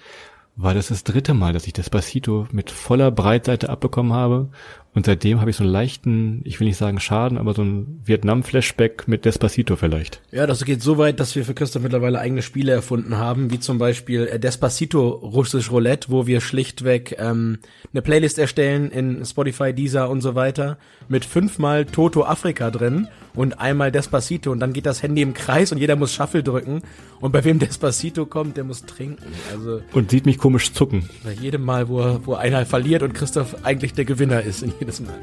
war 0.55 0.73
das 0.73 0.89
das 0.89 1.03
dritte 1.03 1.33
Mal, 1.33 1.53
dass 1.53 1.65
ich 1.65 1.73
Despacito 1.73 2.47
mit 2.51 2.69
voller 2.69 3.09
Breitseite 3.11 3.69
abbekommen 3.69 4.13
habe. 4.13 4.49
Und 4.93 5.05
seitdem 5.05 5.39
habe 5.39 5.49
ich 5.49 5.55
so 5.55 5.63
einen 5.63 5.71
leichten, 5.71 6.41
ich 6.43 6.59
will 6.59 6.67
nicht 6.67 6.77
sagen 6.77 6.99
Schaden, 6.99 7.37
aber 7.37 7.53
so 7.53 7.63
ein 7.63 8.01
Vietnam-Flashback 8.03 9.07
mit 9.07 9.23
Despacito 9.23 9.77
vielleicht. 9.77 10.21
Ja, 10.31 10.45
das 10.45 10.65
geht 10.65 10.81
so 10.81 10.97
weit, 10.97 11.21
dass 11.21 11.33
wir 11.35 11.45
für 11.45 11.53
Christoph 11.53 11.83
mittlerweile 11.83 12.19
eigene 12.19 12.41
Spiele 12.41 12.73
erfunden 12.73 13.17
haben, 13.17 13.51
wie 13.51 13.59
zum 13.59 13.77
Beispiel 13.77 14.27
äh, 14.27 14.37
Despacito 14.37 15.07
Russisch 15.09 15.71
Roulette, 15.71 16.09
wo 16.09 16.27
wir 16.27 16.41
schlichtweg 16.41 17.15
ähm, 17.19 17.59
eine 17.93 18.01
Playlist 18.01 18.37
erstellen 18.37 18.91
in 18.91 19.23
Spotify, 19.23 19.73
Deezer 19.73 20.09
und 20.09 20.19
so 20.19 20.35
weiter 20.35 20.77
mit 21.07 21.23
fünfmal 21.23 21.85
Toto 21.85 22.23
Afrika 22.23 22.69
drin 22.69 23.07
und 23.33 23.59
einmal 23.59 23.91
Despacito 23.91 24.51
und 24.51 24.59
dann 24.59 24.73
geht 24.73 24.85
das 24.85 25.03
Handy 25.03 25.21
im 25.21 25.33
Kreis 25.33 25.71
und 25.71 25.77
jeder 25.77 25.95
muss 25.95 26.13
Shuffle 26.13 26.43
drücken 26.43 26.81
und 27.21 27.31
bei 27.31 27.43
wem 27.45 27.59
Despacito 27.59 28.25
kommt, 28.25 28.57
der 28.57 28.65
muss 28.65 28.85
trinken. 28.85 29.23
Also 29.53 29.81
Und 29.93 30.11
sieht 30.11 30.25
mich 30.25 30.37
komisch 30.37 30.73
zucken. 30.73 31.09
bei 31.23 31.31
jedem 31.31 31.63
Mal, 31.63 31.87
wo, 31.87 32.19
wo 32.25 32.33
einer 32.33 32.65
verliert 32.65 33.03
und 33.03 33.13
Christoph 33.13 33.63
eigentlich 33.63 33.93
der 33.93 34.05
Gewinner 34.05 34.41
ist 34.41 34.63
jedes 34.81 34.99
Mal. 34.99 35.19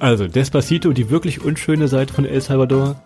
Also 0.00 0.26
Despacito, 0.26 0.92
die 0.92 1.10
wirklich 1.10 1.44
unschöne 1.44 1.88
Seite 1.88 2.12
von 2.12 2.24
El 2.24 2.40
Salvador. 2.40 2.96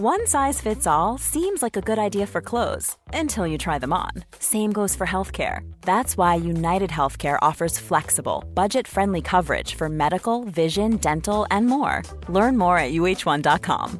One 0.00 0.28
size 0.28 0.60
fits 0.60 0.86
all 0.86 1.18
seems 1.18 1.60
like 1.60 1.76
a 1.76 1.80
good 1.80 1.98
idea 1.98 2.24
for 2.24 2.40
clothes 2.40 2.96
until 3.12 3.48
you 3.48 3.58
try 3.58 3.80
them 3.80 3.92
on. 3.92 4.12
Same 4.38 4.72
goes 4.72 4.94
for 4.94 5.04
healthcare. 5.04 5.68
That's 5.80 6.16
why 6.16 6.36
United 6.36 6.88
Healthcare 6.88 7.36
offers 7.42 7.80
flexible, 7.80 8.44
budget 8.54 8.86
friendly 8.86 9.20
coverage 9.20 9.74
for 9.74 9.88
medical, 9.88 10.44
vision, 10.44 10.98
dental, 10.98 11.48
and 11.50 11.66
more. 11.66 12.04
Learn 12.28 12.56
more 12.56 12.78
at 12.78 12.92
uh1.com. 12.92 13.98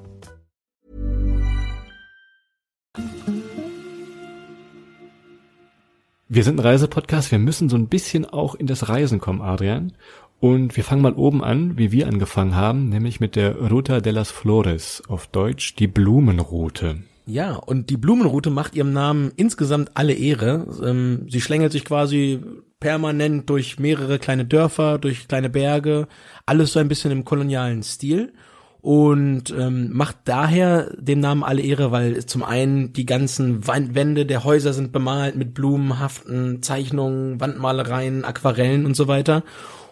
Wir 6.30 6.44
sind 6.44 6.60
ein 6.60 6.66
Reisepodcast, 6.66 7.32
wir 7.32 7.38
müssen 7.38 7.70
so 7.70 7.76
ein 7.76 7.88
bisschen 7.88 8.26
auch 8.26 8.54
in 8.54 8.66
das 8.66 8.90
Reisen 8.90 9.18
kommen, 9.18 9.40
Adrian. 9.40 9.92
Und 10.40 10.76
wir 10.76 10.84
fangen 10.84 11.00
mal 11.00 11.14
oben 11.14 11.42
an, 11.42 11.78
wie 11.78 11.90
wir 11.90 12.06
angefangen 12.06 12.54
haben, 12.54 12.90
nämlich 12.90 13.18
mit 13.18 13.34
der 13.34 13.56
Ruta 13.56 14.00
de 14.00 14.12
las 14.12 14.30
Flores, 14.30 15.02
auf 15.08 15.26
Deutsch 15.26 15.74
die 15.76 15.86
Blumenroute. 15.86 16.98
Ja, 17.24 17.54
und 17.54 17.88
die 17.88 17.96
Blumenroute 17.96 18.50
macht 18.50 18.74
ihrem 18.74 18.92
Namen 18.92 19.32
insgesamt 19.36 19.92
alle 19.94 20.12
Ehre. 20.12 20.66
Ähm, 20.84 21.26
sie 21.30 21.40
schlängelt 21.40 21.72
sich 21.72 21.86
quasi 21.86 22.40
permanent 22.78 23.48
durch 23.48 23.78
mehrere 23.78 24.18
kleine 24.18 24.44
Dörfer, 24.44 24.98
durch 24.98 25.28
kleine 25.28 25.48
Berge, 25.48 26.08
alles 26.44 26.74
so 26.74 26.78
ein 26.78 26.88
bisschen 26.88 27.10
im 27.10 27.24
kolonialen 27.24 27.82
Stil 27.82 28.34
und 28.80 29.50
ähm, 29.50 29.90
macht 29.92 30.16
daher 30.24 30.90
dem 30.96 31.20
Namen 31.20 31.42
alle 31.42 31.62
Ehre, 31.62 31.90
weil 31.90 32.24
zum 32.26 32.44
einen 32.44 32.92
die 32.92 33.06
ganzen 33.06 33.66
Wände 33.66 34.24
der 34.24 34.44
Häuser 34.44 34.72
sind 34.72 34.92
bemalt 34.92 35.36
mit 35.36 35.54
blumenhaften 35.54 36.62
Zeichnungen, 36.62 37.40
Wandmalereien, 37.40 38.24
Aquarellen 38.24 38.86
und 38.86 38.94
so 38.94 39.08
weiter. 39.08 39.42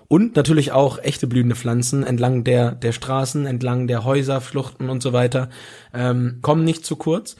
Und 0.08 0.36
natürlich 0.36 0.70
auch 0.70 0.98
echte 0.98 1.26
blühende 1.26 1.56
Pflanzen 1.56 2.04
entlang 2.04 2.44
der, 2.44 2.72
der 2.72 2.92
Straßen, 2.92 3.44
entlang 3.44 3.88
der 3.88 4.04
Häuser, 4.04 4.40
Schluchten 4.40 4.88
und 4.88 5.02
so 5.02 5.12
weiter, 5.12 5.48
ähm, 5.92 6.38
kommen 6.42 6.64
nicht 6.64 6.86
zu 6.86 6.94
kurz. 6.94 7.36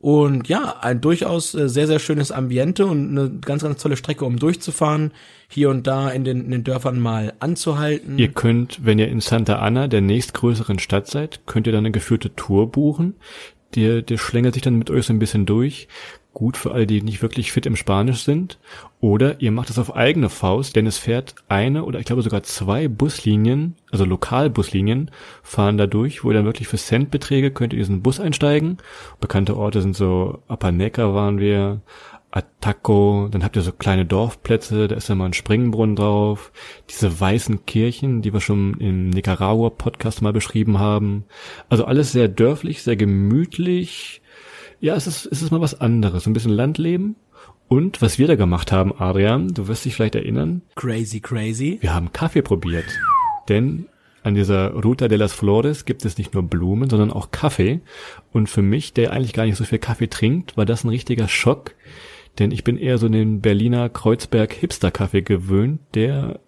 Und 0.00 0.48
ja, 0.48 0.76
ein 0.80 1.02
durchaus 1.02 1.54
äh, 1.54 1.68
sehr, 1.68 1.86
sehr 1.86 1.98
schönes 1.98 2.32
Ambiente 2.32 2.86
und 2.86 3.10
eine 3.10 3.30
ganz, 3.30 3.62
ganz 3.62 3.82
tolle 3.82 3.98
Strecke, 3.98 4.24
um 4.24 4.38
durchzufahren, 4.38 5.12
hier 5.46 5.68
und 5.68 5.86
da 5.86 6.08
in 6.08 6.24
den, 6.24 6.44
in 6.46 6.50
den 6.50 6.64
Dörfern 6.64 6.98
mal 6.98 7.34
anzuhalten. 7.38 8.18
Ihr 8.18 8.28
könnt, 8.28 8.84
wenn 8.84 8.98
ihr 8.98 9.08
in 9.08 9.20
Santa 9.20 9.58
Ana, 9.58 9.88
der 9.88 10.00
nächstgrößeren 10.00 10.78
Stadt 10.78 11.06
seid, 11.06 11.40
könnt 11.44 11.66
ihr 11.66 11.72
dann 11.74 11.84
eine 11.84 11.90
geführte 11.90 12.34
Tour 12.34 12.70
buchen. 12.72 13.16
Der, 13.74 14.00
der 14.00 14.16
schlängelt 14.16 14.54
sich 14.54 14.62
dann 14.62 14.78
mit 14.78 14.90
euch 14.90 15.04
so 15.04 15.12
ein 15.12 15.18
bisschen 15.18 15.44
durch. 15.44 15.86
Gut 16.32 16.56
für 16.56 16.72
alle, 16.72 16.86
die 16.86 17.02
nicht 17.02 17.22
wirklich 17.22 17.52
fit 17.52 17.66
im 17.66 17.76
Spanisch 17.76 18.22
sind. 18.22 18.58
Oder 19.00 19.40
ihr 19.40 19.50
macht 19.50 19.70
es 19.70 19.78
auf 19.78 19.96
eigene 19.96 20.28
Faust, 20.28 20.76
denn 20.76 20.86
es 20.86 20.96
fährt 20.98 21.34
eine 21.48 21.84
oder 21.84 21.98
ich 21.98 22.06
glaube 22.06 22.22
sogar 22.22 22.42
zwei 22.42 22.86
Buslinien, 22.86 23.74
also 23.90 24.04
Lokalbuslinien, 24.04 25.10
fahren 25.42 25.76
da 25.76 25.86
durch, 25.86 26.22
wo 26.22 26.30
ihr 26.30 26.34
dann 26.34 26.44
wirklich 26.44 26.68
für 26.68 26.76
Centbeträge 26.76 27.50
könnt 27.50 27.72
ihr 27.72 27.78
diesen 27.78 28.02
Bus 28.02 28.20
einsteigen. 28.20 28.78
Bekannte 29.20 29.56
Orte 29.56 29.82
sind 29.82 29.96
so 29.96 30.42
Apaneca 30.46 31.14
waren 31.14 31.38
wir, 31.38 31.80
Ataco, 32.32 33.28
dann 33.28 33.42
habt 33.42 33.56
ihr 33.56 33.62
so 33.62 33.72
kleine 33.72 34.06
Dorfplätze, 34.06 34.86
da 34.86 34.94
ist 34.94 35.08
ja 35.08 35.16
mal 35.16 35.26
ein 35.26 35.32
Springbrunnen 35.32 35.96
drauf, 35.96 36.52
diese 36.88 37.20
weißen 37.20 37.66
Kirchen, 37.66 38.22
die 38.22 38.32
wir 38.32 38.40
schon 38.40 38.74
im 38.78 39.10
Nicaragua-Podcast 39.10 40.22
mal 40.22 40.32
beschrieben 40.32 40.78
haben. 40.78 41.24
Also 41.68 41.86
alles 41.86 42.12
sehr 42.12 42.28
dörflich, 42.28 42.82
sehr 42.82 42.96
gemütlich. 42.96 44.22
Ja, 44.80 44.94
es 44.94 45.06
ist, 45.06 45.26
es 45.26 45.42
ist 45.42 45.50
mal 45.50 45.60
was 45.60 45.80
anderes, 45.80 46.26
ein 46.26 46.32
bisschen 46.32 46.52
Landleben. 46.52 47.16
Und 47.68 48.02
was 48.02 48.18
wir 48.18 48.26
da 48.26 48.34
gemacht 48.34 48.72
haben, 48.72 48.92
Adrian, 48.98 49.48
du 49.48 49.68
wirst 49.68 49.84
dich 49.84 49.94
vielleicht 49.94 50.14
erinnern, 50.14 50.62
Crazy, 50.74 51.20
crazy. 51.20 51.78
wir 51.80 51.94
haben 51.94 52.12
Kaffee 52.12 52.42
probiert. 52.42 52.86
Denn 53.48 53.86
an 54.22 54.34
dieser 54.34 54.72
Ruta 54.72 55.06
de 55.08 55.18
las 55.18 55.32
Flores 55.32 55.84
gibt 55.84 56.04
es 56.04 56.18
nicht 56.18 56.34
nur 56.34 56.42
Blumen, 56.42 56.90
sondern 56.90 57.12
auch 57.12 57.30
Kaffee. 57.30 57.80
Und 58.32 58.48
für 58.48 58.62
mich, 58.62 58.92
der 58.92 59.12
eigentlich 59.12 59.34
gar 59.34 59.44
nicht 59.44 59.56
so 59.56 59.64
viel 59.64 59.78
Kaffee 59.78 60.08
trinkt, 60.08 60.56
war 60.56 60.66
das 60.66 60.84
ein 60.84 60.88
richtiger 60.88 61.28
Schock. 61.28 61.74
Denn 62.38 62.50
ich 62.50 62.64
bin 62.64 62.76
eher 62.76 62.98
so 62.98 63.08
den 63.08 63.40
Berliner 63.40 63.88
Kreuzberg 63.88 64.52
Hipster 64.52 64.90
Kaffee 64.90 65.22
gewöhnt, 65.22 65.80
der 65.94 66.40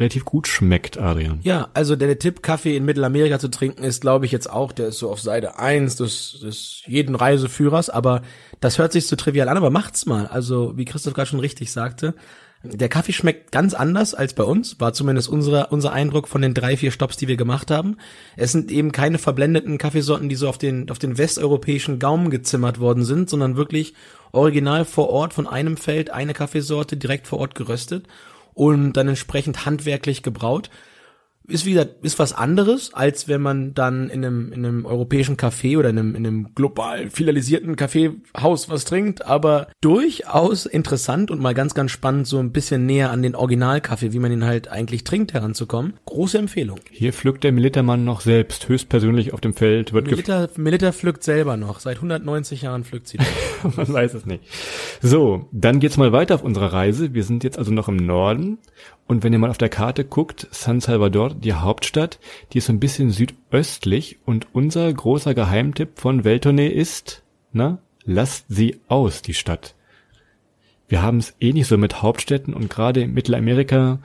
relativ 0.00 0.24
gut 0.24 0.48
schmeckt, 0.48 0.98
Adrian. 0.98 1.40
Ja, 1.42 1.68
also 1.74 1.94
der, 1.94 2.08
der 2.08 2.18
Tipp, 2.18 2.42
Kaffee 2.42 2.76
in 2.76 2.84
Mittelamerika 2.84 3.38
zu 3.38 3.48
trinken, 3.48 3.84
ist, 3.84 4.00
glaube 4.00 4.26
ich, 4.26 4.32
jetzt 4.32 4.50
auch, 4.50 4.72
der 4.72 4.88
ist 4.88 4.98
so 4.98 5.10
auf 5.10 5.20
Seite 5.20 5.58
eins 5.58 5.96
des, 5.96 6.40
des 6.42 6.82
jeden 6.86 7.14
Reiseführers, 7.14 7.90
aber 7.90 8.22
das 8.60 8.78
hört 8.78 8.92
sich 8.92 9.06
so 9.06 9.16
trivial 9.16 9.48
an, 9.48 9.56
aber 9.56 9.70
macht's 9.70 10.06
mal. 10.06 10.26
Also, 10.26 10.76
wie 10.76 10.86
Christoph 10.86 11.14
gerade 11.14 11.28
schon 11.28 11.40
richtig 11.40 11.70
sagte, 11.70 12.14
der 12.62 12.90
Kaffee 12.90 13.12
schmeckt 13.12 13.52
ganz 13.52 13.72
anders 13.72 14.14
als 14.14 14.34
bei 14.34 14.44
uns, 14.44 14.80
war 14.80 14.92
zumindest 14.92 15.30
unser, 15.30 15.72
unser 15.72 15.92
Eindruck 15.92 16.28
von 16.28 16.42
den 16.42 16.52
drei, 16.52 16.76
vier 16.76 16.90
Stops, 16.90 17.16
die 17.16 17.26
wir 17.26 17.36
gemacht 17.36 17.70
haben. 17.70 17.96
Es 18.36 18.52
sind 18.52 18.70
eben 18.70 18.92
keine 18.92 19.16
verblendeten 19.16 19.78
Kaffeesorten, 19.78 20.28
die 20.28 20.34
so 20.34 20.46
auf 20.46 20.58
den, 20.58 20.90
auf 20.90 20.98
den 20.98 21.16
westeuropäischen 21.16 21.98
Gaumen 21.98 22.30
gezimmert 22.30 22.78
worden 22.78 23.04
sind, 23.04 23.30
sondern 23.30 23.56
wirklich 23.56 23.94
original 24.32 24.84
vor 24.84 25.08
Ort 25.08 25.32
von 25.32 25.46
einem 25.46 25.78
Feld 25.78 26.10
eine 26.10 26.34
Kaffeesorte 26.34 26.98
direkt 26.98 27.26
vor 27.26 27.38
Ort 27.38 27.54
geröstet 27.54 28.06
und 28.60 28.92
dann 28.92 29.08
entsprechend 29.08 29.64
handwerklich 29.64 30.22
gebraut. 30.22 30.68
Ist 31.50 31.66
wieder, 31.66 31.86
ist 32.02 32.18
was 32.18 32.32
anderes, 32.32 32.94
als 32.94 33.28
wenn 33.28 33.42
man 33.42 33.74
dann 33.74 34.08
in 34.08 34.24
einem, 34.24 34.52
in 34.52 34.64
einem 34.64 34.86
europäischen 34.86 35.36
Café 35.36 35.78
oder 35.78 35.90
in 35.90 35.98
einem, 35.98 36.14
in 36.14 36.26
einem 36.26 36.54
global 36.54 37.10
filialisierten 37.10 37.76
Kaffeehaus 37.76 38.68
was 38.68 38.84
trinkt, 38.84 39.26
aber 39.26 39.68
durchaus 39.80 40.66
interessant 40.66 41.30
und 41.30 41.40
mal 41.40 41.54
ganz, 41.54 41.74
ganz 41.74 41.90
spannend, 41.90 42.26
so 42.26 42.38
ein 42.38 42.52
bisschen 42.52 42.86
näher 42.86 43.10
an 43.10 43.22
den 43.22 43.34
Originalkaffee, 43.34 44.12
wie 44.12 44.18
man 44.18 44.32
ihn 44.32 44.44
halt 44.44 44.68
eigentlich 44.68 45.04
trinkt, 45.04 45.32
heranzukommen. 45.34 45.94
Große 46.06 46.38
Empfehlung. 46.38 46.78
Hier 46.90 47.12
pflückt 47.12 47.44
der 47.44 47.52
Militermann 47.52 48.04
noch 48.04 48.20
selbst, 48.20 48.68
höchstpersönlich 48.68 49.32
auf 49.32 49.40
dem 49.40 49.54
Feld, 49.54 49.92
wird 49.92 50.06
Melitta, 50.06 50.48
Melitta 50.56 50.92
pflückt 50.92 51.24
selber 51.24 51.56
noch. 51.56 51.80
Seit 51.80 51.96
190 51.96 52.62
Jahren 52.62 52.84
pflückt 52.84 53.08
sie. 53.08 53.18
das. 53.18 53.26
Man 53.76 53.92
weiß 53.92 54.14
es 54.14 54.26
nicht. 54.26 54.44
So, 55.02 55.48
dann 55.52 55.80
geht's 55.80 55.96
mal 55.96 56.12
weiter 56.12 56.34
auf 56.34 56.42
unserer 56.42 56.72
Reise. 56.72 57.14
Wir 57.14 57.24
sind 57.24 57.44
jetzt 57.44 57.58
also 57.58 57.72
noch 57.72 57.88
im 57.88 57.96
Norden. 57.96 58.58
Und 59.10 59.24
wenn 59.24 59.32
ihr 59.32 59.40
mal 59.40 59.50
auf 59.50 59.58
der 59.58 59.68
Karte 59.68 60.04
guckt, 60.04 60.46
San 60.52 60.78
Salvador, 60.78 61.34
die 61.34 61.52
Hauptstadt, 61.52 62.20
die 62.52 62.58
ist 62.58 62.66
so 62.66 62.72
ein 62.72 62.78
bisschen 62.78 63.10
südöstlich. 63.10 64.18
Und 64.24 64.46
unser 64.52 64.92
großer 64.92 65.34
Geheimtipp 65.34 65.98
von 65.98 66.22
Weltournee 66.22 66.68
ist, 66.68 67.24
na, 67.52 67.78
lasst 68.04 68.44
sie 68.48 68.78
aus, 68.86 69.20
die 69.22 69.34
Stadt. 69.34 69.74
Wir 70.86 71.02
haben 71.02 71.18
es 71.18 71.34
eh 71.40 71.52
nicht 71.52 71.66
so 71.66 71.76
mit 71.76 72.02
Hauptstädten 72.02 72.54
und 72.54 72.70
gerade 72.70 73.00
in 73.00 73.12
Mittelamerika, 73.12 73.98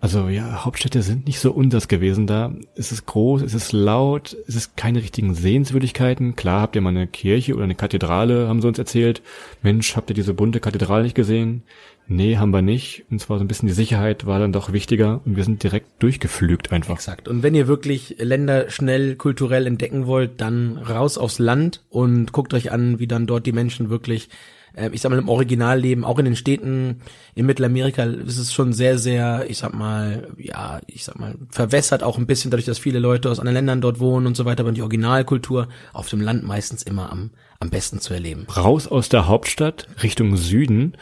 also 0.00 0.28
ja, 0.28 0.64
Hauptstädte 0.64 1.02
sind 1.02 1.26
nicht 1.26 1.40
so 1.40 1.50
unseres 1.50 1.88
gewesen 1.88 2.26
da. 2.28 2.52
Es 2.76 2.92
ist 2.92 3.06
groß, 3.06 3.42
es 3.42 3.54
ist 3.54 3.72
laut, 3.72 4.36
es 4.46 4.54
ist 4.54 4.76
keine 4.76 5.02
richtigen 5.02 5.34
Sehenswürdigkeiten. 5.34 6.36
Klar 6.36 6.62
habt 6.62 6.76
ihr 6.76 6.82
mal 6.82 6.90
eine 6.90 7.08
Kirche 7.08 7.54
oder 7.54 7.64
eine 7.64 7.74
Kathedrale, 7.74 8.46
haben 8.46 8.62
sie 8.62 8.68
uns 8.68 8.78
erzählt. 8.78 9.22
Mensch, 9.62 9.96
habt 9.96 10.10
ihr 10.10 10.14
diese 10.14 10.34
bunte 10.34 10.60
Kathedrale 10.60 11.02
nicht 11.02 11.16
gesehen? 11.16 11.62
Nee, 12.06 12.38
haben 12.38 12.52
wir 12.52 12.62
nicht. 12.62 13.04
Und 13.10 13.20
zwar 13.20 13.38
so 13.38 13.44
ein 13.44 13.48
bisschen 13.48 13.66
die 13.66 13.74
Sicherheit 13.74 14.24
war 14.24 14.38
dann 14.38 14.52
doch 14.52 14.72
wichtiger 14.72 15.20
und 15.26 15.36
wir 15.36 15.44
sind 15.44 15.62
direkt 15.62 16.02
durchgeflügt 16.02 16.72
einfach. 16.72 16.94
Exakt. 16.94 17.28
Und 17.28 17.42
wenn 17.42 17.54
ihr 17.54 17.66
wirklich 17.66 18.16
Länder 18.18 18.70
schnell 18.70 19.16
kulturell 19.16 19.66
entdecken 19.66 20.06
wollt, 20.06 20.40
dann 20.40 20.78
raus 20.78 21.18
aufs 21.18 21.38
Land 21.38 21.82
und 21.90 22.32
guckt 22.32 22.54
euch 22.54 22.72
an, 22.72 22.98
wie 22.98 23.08
dann 23.08 23.26
dort 23.26 23.44
die 23.46 23.52
Menschen 23.52 23.90
wirklich, 23.90 24.30
äh, 24.74 24.90
ich 24.92 25.00
sag 25.00 25.10
mal, 25.10 25.18
im 25.18 25.28
Original 25.28 25.78
leben. 25.80 26.04
Auch 26.04 26.18
in 26.18 26.24
den 26.24 26.36
Städten 26.36 27.00
in 27.34 27.46
Mittelamerika 27.46 28.04
ist 28.04 28.38
es 28.38 28.52
schon 28.52 28.72
sehr, 28.72 28.98
sehr, 28.98 29.46
ich 29.48 29.58
sag 29.58 29.74
mal, 29.74 30.28
ja, 30.38 30.80
ich 30.86 31.04
sag 31.04 31.18
mal, 31.18 31.36
verwässert 31.50 32.02
auch 32.02 32.18
ein 32.18 32.26
bisschen 32.26 32.50
dadurch, 32.50 32.66
dass 32.66 32.78
viele 32.78 32.98
Leute 32.98 33.30
aus 33.30 33.38
anderen 33.38 33.54
Ländern 33.54 33.80
dort 33.80 34.00
wohnen 34.00 34.26
und 34.26 34.36
so 34.36 34.44
weiter. 34.44 34.62
Aber 34.62 34.72
die 34.72 34.82
Originalkultur 34.82 35.68
auf 35.92 36.08
dem 36.08 36.20
Land 36.20 36.44
meistens 36.44 36.82
immer 36.82 37.10
am, 37.12 37.30
am 37.60 37.70
besten 37.70 38.00
zu 38.00 38.14
erleben. 38.14 38.46
Raus 38.56 38.86
aus 38.86 39.08
der 39.08 39.26
Hauptstadt 39.26 39.88
Richtung 40.02 40.36
Süden 40.36 40.96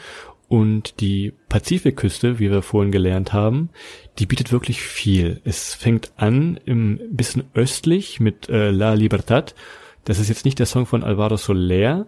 Und 0.47 1.01
die 1.01 1.33
Pazifikküste, 1.49 2.39
wie 2.39 2.49
wir 2.49 2.61
vorhin 2.61 2.91
gelernt 2.91 3.33
haben, 3.33 3.69
die 4.17 4.25
bietet 4.25 4.51
wirklich 4.51 4.81
viel. 4.81 5.41
Es 5.43 5.73
fängt 5.73 6.11
an 6.15 6.57
im 6.65 6.99
bisschen 7.11 7.43
östlich 7.53 8.19
mit 8.19 8.47
äh, 8.47 8.71
La 8.71 8.93
Libertad. 8.93 9.55
Das 10.05 10.19
ist 10.19 10.29
jetzt 10.29 10.45
nicht 10.45 10.59
der 10.59 10.65
Song 10.65 10.85
von 10.85 11.03
Alvaro 11.03 11.35
Soler. 11.35 12.07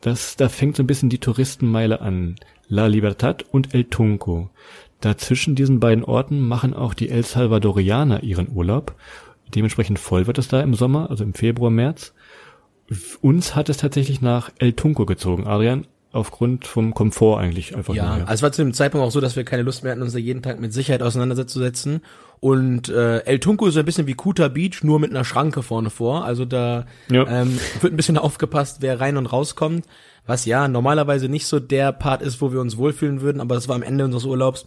Das, 0.00 0.36
da 0.36 0.48
fängt 0.48 0.76
so 0.76 0.82
ein 0.82 0.86
bisschen 0.86 1.08
die 1.10 1.18
Touristenmeile 1.18 2.00
an. 2.00 2.36
La 2.68 2.86
Libertad 2.86 3.44
und 3.50 3.74
El 3.74 3.84
Tunco. 3.84 4.50
Dazwischen 5.00 5.54
diesen 5.54 5.80
beiden 5.80 6.04
Orten 6.04 6.40
machen 6.40 6.74
auch 6.74 6.94
die 6.94 7.08
El 7.08 7.24
Salvadorianer 7.24 8.22
ihren 8.22 8.48
Urlaub. 8.54 8.94
Dementsprechend 9.54 9.98
voll 9.98 10.26
wird 10.26 10.38
es 10.38 10.48
da 10.48 10.60
im 10.60 10.74
Sommer, 10.74 11.10
also 11.10 11.24
im 11.24 11.34
Februar, 11.34 11.70
März. 11.70 12.12
Uns 13.20 13.54
hat 13.54 13.68
es 13.68 13.78
tatsächlich 13.78 14.20
nach 14.20 14.50
El 14.58 14.72
Tunco 14.74 15.06
gezogen, 15.06 15.46
Adrian 15.46 15.86
aufgrund 16.10 16.66
vom 16.66 16.94
Komfort 16.94 17.38
eigentlich 17.38 17.76
einfach 17.76 17.94
Ja, 17.94 18.16
nur. 18.16 18.28
also 18.28 18.32
es 18.32 18.42
war 18.42 18.52
zu 18.52 18.62
dem 18.62 18.72
Zeitpunkt 18.72 19.06
auch 19.06 19.10
so, 19.10 19.20
dass 19.20 19.36
wir 19.36 19.44
keine 19.44 19.62
Lust 19.62 19.82
mehr 19.82 19.92
hatten, 19.92 20.02
uns 20.02 20.14
da 20.14 20.18
jeden 20.18 20.42
Tag 20.42 20.58
mit 20.58 20.72
Sicherheit 20.72 21.02
auseinanderzusetzen. 21.02 22.00
Und 22.40 22.88
äh, 22.88 23.18
El 23.24 23.40
Tunco 23.40 23.66
ist 23.66 23.74
so 23.74 23.80
ein 23.80 23.86
bisschen 23.86 24.06
wie 24.06 24.14
Kuta 24.14 24.48
Beach, 24.48 24.82
nur 24.82 25.00
mit 25.00 25.10
einer 25.10 25.24
Schranke 25.24 25.62
vorne 25.62 25.90
vor. 25.90 26.24
Also 26.24 26.44
da 26.44 26.86
Ja. 27.10 27.26
ähm, 27.26 27.58
wird 27.80 27.92
ein 27.92 27.96
bisschen 27.96 28.18
aufgepasst, 28.18 28.78
wer 28.80 29.00
rein 29.00 29.16
und 29.16 29.26
rauskommt. 29.26 29.84
Was 30.26 30.44
ja 30.44 30.68
normalerweise 30.68 31.28
nicht 31.28 31.46
so 31.46 31.58
der 31.58 31.90
Part 31.92 32.20
ist, 32.22 32.40
wo 32.40 32.52
wir 32.52 32.60
uns 32.60 32.76
wohlfühlen 32.76 33.20
würden, 33.22 33.40
aber 33.40 33.54
das 33.54 33.66
war 33.68 33.74
am 33.76 33.82
Ende 33.82 34.04
unseres 34.04 34.24
Urlaubs. 34.26 34.66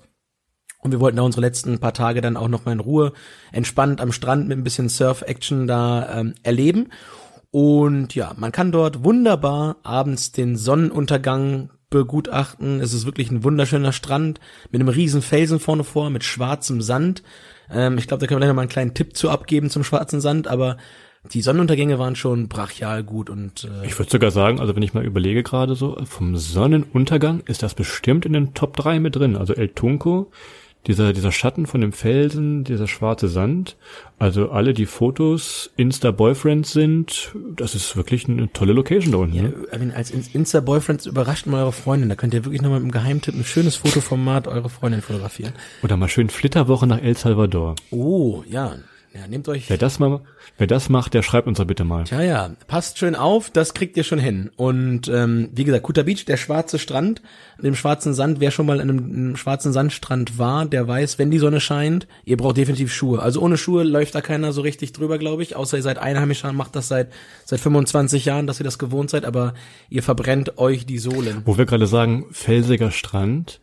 Und 0.80 0.92
wir 0.92 1.00
wollten 1.00 1.18
da 1.18 1.24
unsere 1.24 1.42
letzten 1.42 1.78
paar 1.78 1.94
Tage 1.94 2.22
dann 2.22 2.36
auch 2.38 2.48
noch 2.48 2.66
mal 2.66 2.72
in 2.72 2.80
Ruhe, 2.80 3.14
entspannt 3.52 4.02
am 4.02 4.12
Strand 4.12 4.48
mit 4.48 4.58
ein 4.58 4.64
bisschen 4.64 4.90
Surf-Action 4.90 5.68
da 5.68 6.20
ähm, 6.20 6.34
erleben. 6.42 6.90
Und 7.52 8.16
ja, 8.16 8.34
man 8.38 8.52
kann 8.52 8.72
dort 8.72 9.04
wunderbar 9.04 9.76
abends 9.84 10.32
den 10.32 10.56
Sonnenuntergang 10.58 11.70
begutachten. 11.92 12.80
Es 12.80 12.94
ist 12.94 13.06
wirklich 13.06 13.30
ein 13.30 13.44
wunderschöner 13.44 13.92
Strand 13.92 14.40
mit 14.72 14.82
einem 14.82 14.90
riesen 14.90 15.22
Felsen 15.22 15.60
vorne 15.60 15.84
vor, 15.84 16.10
mit 16.10 16.24
schwarzem 16.24 16.82
Sand. 16.82 17.22
Ähm, 17.74 17.98
ich 17.98 18.08
glaube, 18.08 18.22
da 18.22 18.28
können 18.28 18.40
wir 18.40 18.46
gleich 18.46 18.56
mal 18.56 18.62
einen 18.62 18.70
kleinen 18.70 18.94
Tipp 18.94 19.16
zu 19.16 19.30
abgeben 19.30 19.70
zum 19.70 19.84
schwarzen 19.84 20.22
Sand, 20.22 20.48
aber 20.48 20.78
die 21.32 21.42
Sonnenuntergänge 21.42 22.00
waren 22.00 22.16
schon 22.16 22.48
brachial 22.48 23.04
gut 23.04 23.30
und 23.30 23.66
äh, 23.66 23.86
Ich 23.86 23.98
würde 23.98 24.10
sogar 24.10 24.32
sagen, 24.32 24.60
also 24.60 24.76
wenn 24.76 24.82
ich 24.82 24.94
mal 24.94 25.06
überlege 25.06 25.44
gerade 25.44 25.76
so, 25.76 25.98
vom 26.06 26.36
Sonnenuntergang 26.36 27.42
ist 27.46 27.62
das 27.62 27.76
bestimmt 27.76 28.26
in 28.26 28.34
den 28.34 28.54
Top 28.54 28.76
3 28.76 29.00
mit 29.00 29.16
drin. 29.16 29.36
Also 29.36 29.54
El 29.54 29.70
Tunco, 29.70 30.32
dieser, 30.88 31.14
dieser 31.14 31.32
Schatten 31.32 31.68
von 31.68 31.80
dem 31.82 31.92
Felsen, 31.94 32.64
dieser 32.64 32.88
schwarze 32.88 33.28
Sand. 33.28 33.78
Also 34.18 34.50
alle, 34.50 34.74
die 34.74 34.86
Fotos 34.88 35.72
Insta-Boyfriends 35.78 36.72
sind, 36.74 37.32
das 37.56 37.76
ist 37.76 37.96
wirklich 37.96 38.28
eine 38.28 38.52
tolle 38.52 38.74
Location 38.74 39.12
da 39.12 39.18
unten. 39.20 39.36
Ja, 39.36 39.44
Ne? 39.78 39.94
als 39.96 40.10
In- 40.12 40.26
Insta-Boyfriends 40.34 41.06
überrascht 41.06 41.46
mal 41.46 41.62
eure 41.62 41.72
Freundin, 41.72 42.10
da 42.10 42.16
könnt 42.16 42.34
ihr 42.34 42.44
wirklich 42.46 42.62
nochmal 42.62 42.80
mit 42.80 42.86
einem 42.86 42.92
Geheimtipp 43.04 43.36
ein 43.36 43.44
schönes 43.44 43.76
Fotoformat 43.76 44.48
eure 44.48 44.70
Freundin 44.70 45.02
fotografieren. 45.02 45.54
Oder 45.84 45.98
mal 45.98 46.10
schön 46.10 46.30
Flitterwoche 46.30 46.88
nach 46.88 47.02
El 47.02 47.16
Salvador. 47.16 47.76
Oh, 47.92 48.44
ja. 48.50 48.76
Ja, 49.14 49.28
nehmt 49.28 49.50
euch. 49.50 49.70
Wer 49.70 49.78
das 49.78 50.00
mal, 50.00 50.22
wer 50.58 50.68
das 50.68 50.88
macht, 50.88 51.14
der 51.14 51.22
schreibt 51.22 51.46
uns 51.46 51.58
doch 51.58 51.66
bitte 51.66 51.84
mal. 51.84 52.06
Ja, 52.10 52.22
ja, 52.22 52.52
passt 52.68 52.98
schön 52.98 53.16
auf, 53.16 53.50
das 53.50 53.74
kriegt 53.74 53.98
ihr 53.98 54.06
schon 54.06 54.20
hin. 54.20 54.52
Und 54.56 55.10
ähm, 55.10 55.50
wie 55.54 55.66
gesagt, 55.66 55.84
Kuta 55.84 56.04
Beach, 56.04 56.24
der 56.24 56.38
schwarze 56.38 56.80
Strand, 56.80 57.22
in 57.58 57.66
dem 57.66 57.76
schwarzen 57.76 58.14
Sand, 58.14 58.40
wer 58.40 58.52
schon 58.52 58.66
mal 58.66 58.80
an 58.80 58.90
einem, 58.90 59.04
einem 59.04 59.36
schwarzen 59.36 59.74
Sandstrand 59.74 60.40
war, 60.40 60.66
der 60.66 60.88
weiß, 60.88 61.20
wenn 61.20 61.30
die 61.30 61.40
Sonne 61.40 61.60
scheint, 61.60 62.08
ihr 62.24 62.38
braucht 62.38 62.56
definitiv 62.56 62.94
Schuhe. 62.94 63.22
Also 63.22 63.42
ohne 63.42 63.58
Schuhe 63.58 63.84
läuft 63.84 64.16
da 64.16 64.22
keiner 64.22 64.54
so 64.54 64.62
richtig 64.62 64.94
drüber, 64.94 65.18
glaube 65.18 65.44
ich, 65.44 65.58
außer 65.58 65.76
ihr 65.76 65.84
seid 65.84 65.98
Einheimischer 65.98 66.50
und 66.50 66.56
macht 66.56 66.78
das 66.78 66.88
seit 66.88 67.10
seit 67.44 67.60
25 67.60 68.24
Jahren, 68.24 68.48
dass 68.48 68.62
ihr 68.62 68.64
das 68.64 68.80
gewohnt 68.80 69.10
seid, 69.10 69.26
aber 69.26 69.56
ihr 69.90 70.04
verbrennt 70.04 70.58
euch 70.58 70.86
die 70.86 71.00
Sohlen. 71.00 71.42
Wo 71.44 71.58
wir 71.58 71.66
gerade 71.66 71.88
sagen, 71.88 72.28
felsiger 72.32 72.92
Strand. 72.92 73.60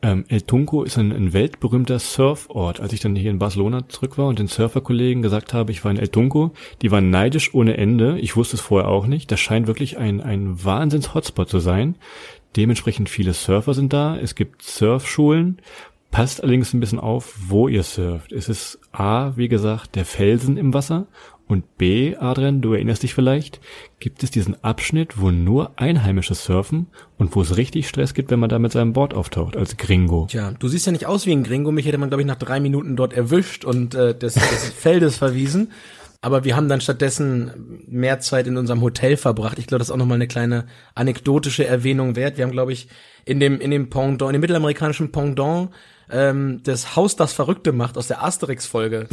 Ähm, 0.00 0.24
El 0.28 0.42
Tunco 0.42 0.84
ist 0.84 0.96
ein, 0.96 1.10
ein 1.10 1.32
weltberühmter 1.32 1.98
Surfort. 1.98 2.80
Als 2.80 2.92
ich 2.92 3.00
dann 3.00 3.16
hier 3.16 3.30
in 3.30 3.40
Barcelona 3.40 3.88
zurück 3.88 4.16
war 4.16 4.28
und 4.28 4.38
den 4.38 4.46
Surferkollegen 4.46 5.22
gesagt 5.22 5.52
habe, 5.54 5.72
ich 5.72 5.84
war 5.84 5.90
in 5.90 5.98
El 5.98 6.08
Tunco, 6.08 6.52
die 6.82 6.92
waren 6.92 7.10
neidisch 7.10 7.52
ohne 7.52 7.76
Ende. 7.76 8.18
Ich 8.20 8.36
wusste 8.36 8.56
es 8.56 8.62
vorher 8.62 8.88
auch 8.88 9.06
nicht. 9.06 9.30
Das 9.32 9.40
scheint 9.40 9.66
wirklich 9.66 9.98
ein, 9.98 10.20
ein 10.20 10.64
Wahnsinns-Hotspot 10.64 11.48
zu 11.48 11.58
sein. 11.58 11.96
Dementsprechend 12.54 13.08
viele 13.08 13.34
Surfer 13.34 13.74
sind 13.74 13.92
da. 13.92 14.16
Es 14.16 14.36
gibt 14.36 14.62
Surfschulen. 14.62 15.60
Passt 16.10 16.42
allerdings 16.42 16.72
ein 16.72 16.80
bisschen 16.80 17.00
auf, 17.00 17.34
wo 17.48 17.68
ihr 17.68 17.82
surft. 17.82 18.32
Es 18.32 18.48
ist 18.48 18.78
A, 18.92 19.36
wie 19.36 19.48
gesagt, 19.48 19.96
der 19.96 20.04
Felsen 20.04 20.56
im 20.56 20.72
Wasser 20.72 21.06
und 21.48 21.78
B, 21.78 22.14
Adrian, 22.16 22.60
du 22.60 22.74
erinnerst 22.74 23.02
dich 23.02 23.14
vielleicht, 23.14 23.60
gibt 24.00 24.22
es 24.22 24.30
diesen 24.30 24.62
Abschnitt, 24.62 25.20
wo 25.20 25.30
nur 25.30 25.72
Einheimische 25.76 26.34
surfen 26.34 26.88
und 27.16 27.34
wo 27.34 27.40
es 27.40 27.56
richtig 27.56 27.88
Stress 27.88 28.12
gibt, 28.14 28.30
wenn 28.30 28.38
man 28.38 28.50
da 28.50 28.58
mit 28.58 28.72
seinem 28.72 28.92
Board 28.92 29.14
auftaucht, 29.14 29.56
als 29.56 29.76
Gringo. 29.78 30.26
Tja, 30.30 30.52
du 30.58 30.68
siehst 30.68 30.86
ja 30.86 30.92
nicht 30.92 31.06
aus 31.06 31.26
wie 31.26 31.32
ein 31.32 31.44
Gringo. 31.44 31.72
Mich 31.72 31.86
hätte 31.86 31.98
man, 31.98 32.10
glaube 32.10 32.22
ich, 32.22 32.28
nach 32.28 32.36
drei 32.36 32.60
Minuten 32.60 32.96
dort 32.96 33.14
erwischt 33.14 33.64
und 33.64 33.94
äh, 33.94 34.14
des, 34.14 34.34
des 34.34 34.68
Feldes 34.76 35.16
verwiesen. 35.16 35.72
Aber 36.20 36.44
wir 36.44 36.56
haben 36.56 36.68
dann 36.68 36.80
stattdessen 36.80 37.82
mehr 37.86 38.18
Zeit 38.20 38.46
in 38.46 38.56
unserem 38.56 38.82
Hotel 38.82 39.16
verbracht. 39.16 39.58
Ich 39.58 39.68
glaube, 39.68 39.78
das 39.78 39.88
ist 39.88 39.92
auch 39.92 39.98
nochmal 39.98 40.16
eine 40.16 40.26
kleine 40.26 40.66
anekdotische 40.94 41.64
Erwähnung 41.64 42.16
wert. 42.16 42.36
Wir 42.36 42.44
haben, 42.44 42.52
glaube 42.52 42.72
ich, 42.72 42.88
in 43.24 43.40
dem, 43.40 43.60
in 43.60 43.70
dem 43.70 43.88
Pendant, 43.88 44.22
in 44.22 44.32
dem 44.32 44.40
mittelamerikanischen 44.40 45.12
Pendant 45.12 45.70
ähm, 46.10 46.60
das 46.64 46.96
Haus, 46.96 47.16
das 47.16 47.32
Verrückte 47.32 47.72
macht, 47.72 47.96
aus 47.98 48.06
der 48.08 48.22
Asterix-Folge 48.24 49.06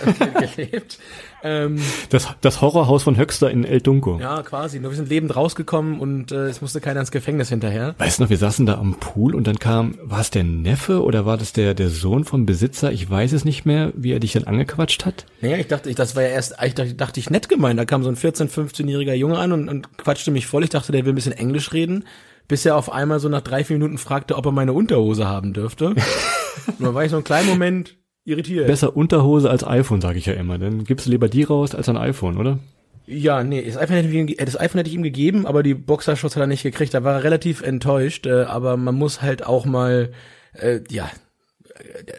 gelebt. 0.56 0.98
Ähm, 1.42 1.80
Das, 2.10 2.28
das 2.40 2.60
Horrorhaus 2.60 3.02
von 3.02 3.16
Höxter 3.16 3.50
in 3.50 3.64
El 3.64 3.80
Tunco. 3.80 4.18
ja, 4.20 4.42
quasi. 4.42 4.80
Nur 4.80 4.90
wir 4.90 4.96
sind 4.96 5.08
lebend 5.08 5.34
rausgekommen 5.36 6.00
und 6.00 6.32
äh, 6.32 6.46
es 6.48 6.60
musste 6.60 6.80
keiner 6.80 7.00
ins 7.00 7.10
Gefängnis 7.10 7.48
hinterher. 7.48 7.94
Weißt 7.98 8.18
du 8.18 8.24
noch, 8.24 8.30
wir 8.30 8.38
saßen 8.38 8.66
da 8.66 8.78
am 8.78 8.94
Pool 8.98 9.34
und 9.34 9.46
dann 9.46 9.58
kam, 9.58 9.96
war 10.02 10.20
es 10.20 10.30
der 10.30 10.44
Neffe 10.44 11.02
oder 11.02 11.26
war 11.26 11.36
das 11.36 11.52
der, 11.52 11.74
der 11.74 11.88
Sohn 11.90 12.24
vom 12.24 12.46
Besitzer? 12.46 12.92
Ich 12.92 13.08
weiß 13.08 13.32
es 13.32 13.44
nicht 13.44 13.64
mehr, 13.66 13.92
wie 13.94 14.12
er 14.12 14.20
dich 14.20 14.32
dann 14.32 14.44
angequatscht 14.44 15.04
hat. 15.04 15.26
Naja, 15.40 15.56
ich 15.58 15.66
dachte, 15.68 15.90
ich, 15.90 15.96
das 15.96 16.16
war 16.16 16.22
ja 16.22 16.28
erst, 16.28 16.54
ich 16.64 16.74
dachte, 16.74 16.94
dachte 16.94 17.20
ich 17.20 17.30
nett 17.30 17.48
gemeint. 17.48 17.78
Da 17.78 17.84
kam 17.84 18.02
so 18.02 18.08
ein 18.08 18.16
14-, 18.16 18.48
15-jähriger 18.50 19.14
Junge 19.14 19.38
an 19.38 19.52
und, 19.52 19.68
und 19.68 19.98
quatschte 19.98 20.30
mich 20.30 20.46
voll. 20.46 20.64
Ich 20.64 20.70
dachte, 20.70 20.92
der 20.92 21.04
will 21.04 21.12
ein 21.12 21.16
bisschen 21.16 21.32
Englisch 21.32 21.72
reden, 21.72 22.04
bis 22.48 22.66
er 22.66 22.76
auf 22.76 22.92
einmal 22.92 23.20
so 23.20 23.28
nach 23.28 23.40
drei, 23.40 23.64
vier 23.64 23.76
Minuten 23.76 23.98
fragte, 23.98 24.36
ob 24.36 24.46
er 24.46 24.52
meine 24.52 24.72
Unterhose 24.72 25.26
haben 25.26 25.52
dürfte. 25.52 25.88
und 26.66 26.80
dann 26.80 26.94
war 26.94 27.04
ich 27.04 27.10
so 27.10 27.16
einen 27.16 27.24
kleinen 27.24 27.48
Moment 27.48 27.96
irritiert. 28.24 28.66
Besser 28.66 28.96
Unterhose 28.96 29.50
als 29.50 29.66
iPhone, 29.66 30.00
sage 30.00 30.18
ich 30.18 30.26
ja 30.26 30.34
immer. 30.34 30.58
Dann 30.58 30.84
gibst 30.84 31.06
du 31.06 31.10
lieber 31.10 31.28
die 31.28 31.44
raus 31.44 31.74
als 31.74 31.88
ein 31.88 31.96
iPhone, 31.96 32.36
oder? 32.36 32.58
Ja, 33.06 33.44
nee, 33.44 33.62
das 33.62 33.76
iPhone, 33.76 33.96
hätte 33.96 34.08
ich 34.08 34.14
ihm, 34.14 34.36
das 34.44 34.58
iPhone 34.58 34.78
hätte 34.78 34.90
ich 34.90 34.96
ihm 34.96 35.04
gegeben, 35.04 35.46
aber 35.46 35.62
die 35.62 35.74
Boxershorts 35.74 36.34
hat 36.34 36.42
er 36.42 36.48
nicht 36.48 36.64
gekriegt. 36.64 36.92
Da 36.92 37.04
war 37.04 37.14
er 37.14 37.24
relativ 37.24 37.62
enttäuscht. 37.62 38.26
Äh, 38.26 38.42
aber 38.44 38.76
man 38.76 38.96
muss 38.96 39.22
halt 39.22 39.46
auch 39.46 39.64
mal, 39.64 40.10
äh, 40.54 40.80
ja, 40.90 41.08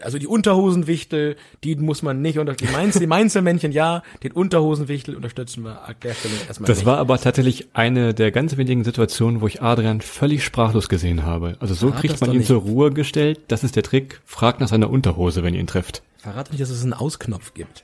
also 0.01 0.17
die 0.17 0.27
Unterhosenwichtel, 0.27 1.35
die 1.63 1.75
muss 1.75 2.01
man 2.01 2.21
nicht 2.21 2.39
unter 2.39 2.53
die, 2.53 2.65
Mainz, 2.65 2.99
die 2.99 3.07
Mainzelmännchen, 3.07 3.71
ja, 3.71 4.03
den 4.23 4.31
Unterhosenwichtel 4.31 5.15
unterstützen 5.15 5.63
wir 5.63 5.83
an 5.87 5.95
der 6.03 6.13
Stelle 6.13 6.33
erstmal 6.47 6.67
Das 6.67 6.77
nicht. 6.79 6.85
war 6.85 6.97
aber 6.97 7.17
tatsächlich 7.19 7.67
eine 7.73 8.13
der 8.13 8.31
ganz 8.31 8.57
wenigen 8.57 8.83
Situationen, 8.83 9.41
wo 9.41 9.47
ich 9.47 9.61
Adrian 9.61 10.01
völlig 10.01 10.43
sprachlos 10.43 10.89
gesehen 10.89 11.23
habe. 11.25 11.55
Also 11.59 11.73
so 11.73 11.87
Verrat 11.87 12.01
kriegt 12.01 12.21
man 12.21 12.31
ihn 12.31 12.37
nicht. 12.39 12.47
zur 12.47 12.61
Ruhe 12.61 12.91
gestellt. 12.91 13.39
Das 13.47 13.63
ist 13.63 13.75
der 13.75 13.83
Trick. 13.83 14.21
Fragt 14.25 14.59
nach 14.59 14.67
seiner 14.67 14.89
Unterhose, 14.89 15.43
wenn 15.43 15.53
ihr 15.53 15.59
ihn 15.59 15.67
trefft. 15.67 16.03
Verrate 16.17 16.51
nicht, 16.51 16.61
dass 16.61 16.69
es 16.69 16.83
einen 16.83 16.93
Ausknopf 16.93 17.53
gibt. 17.53 17.83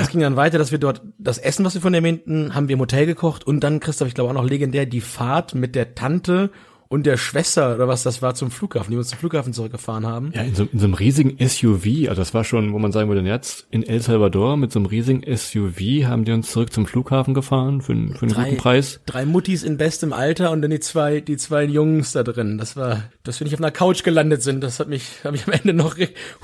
Es 0.00 0.08
ging 0.08 0.20
dann 0.20 0.34
weiter, 0.34 0.58
dass 0.58 0.72
wir 0.72 0.78
dort 0.78 1.00
das 1.18 1.38
Essen, 1.38 1.64
was 1.64 1.74
wir 1.74 1.80
von 1.80 1.94
erwähnten, 1.94 2.54
haben 2.54 2.66
wir 2.68 2.74
im 2.74 2.80
Hotel 2.80 3.06
gekocht 3.06 3.46
und 3.46 3.60
dann, 3.60 3.78
Christoph, 3.78 4.08
ich 4.08 4.14
glaube 4.14 4.30
auch 4.30 4.34
noch 4.34 4.44
legendär, 4.48 4.84
die 4.84 5.00
Fahrt 5.00 5.54
mit 5.54 5.76
der 5.76 5.94
Tante 5.94 6.50
und 6.92 7.06
der 7.06 7.16
Schwester 7.16 7.76
oder 7.76 7.86
was 7.86 8.02
das 8.02 8.20
war 8.20 8.34
zum 8.34 8.50
Flughafen, 8.50 8.90
die 8.90 8.96
uns 8.96 9.08
zum 9.10 9.18
Flughafen 9.20 9.52
zurückgefahren 9.52 10.04
haben. 10.06 10.32
Ja, 10.34 10.42
in 10.42 10.56
so, 10.56 10.64
in 10.72 10.78
so 10.80 10.86
einem 10.86 10.94
riesigen 10.94 11.36
SUV, 11.38 12.08
also 12.08 12.20
das 12.20 12.34
war 12.34 12.42
schon, 12.42 12.72
wo 12.72 12.80
man 12.80 12.90
sagen 12.90 13.08
würde, 13.08 13.26
jetzt 13.26 13.68
in 13.70 13.84
El 13.84 14.00
Salvador 14.02 14.56
mit 14.56 14.72
so 14.72 14.80
einem 14.80 14.86
riesigen 14.86 15.22
SUV 15.24 15.78
haben 16.06 16.24
die 16.24 16.32
uns 16.32 16.50
zurück 16.50 16.72
zum 16.72 16.86
Flughafen 16.86 17.32
gefahren 17.32 17.80
für, 17.80 17.92
einen- 17.92 18.14
für 18.14 18.26
einen 18.26 18.34
guten 18.34 18.56
Preis. 18.56 18.98
drei 19.06 19.24
Muttis 19.24 19.62
in 19.62 19.76
bestem 19.76 20.12
Alter 20.12 20.50
und 20.50 20.62
dann 20.62 20.72
die 20.72 20.80
zwei, 20.80 21.20
die 21.20 21.36
zwei 21.36 21.62
Jungs 21.64 22.10
da 22.10 22.24
drin. 22.24 22.58
Das 22.58 22.74
war, 22.76 23.04
dass 23.22 23.38
wir 23.38 23.44
nicht 23.44 23.54
auf 23.54 23.60
einer 23.60 23.70
Couch 23.70 24.02
gelandet 24.02 24.42
sind, 24.42 24.60
das 24.60 24.80
hat 24.80 24.88
mich, 24.88 25.04
habe 25.22 25.36
ich 25.36 25.46
am 25.46 25.52
Ende 25.52 25.72
noch, 25.72 25.96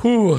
huh. 0.04 0.38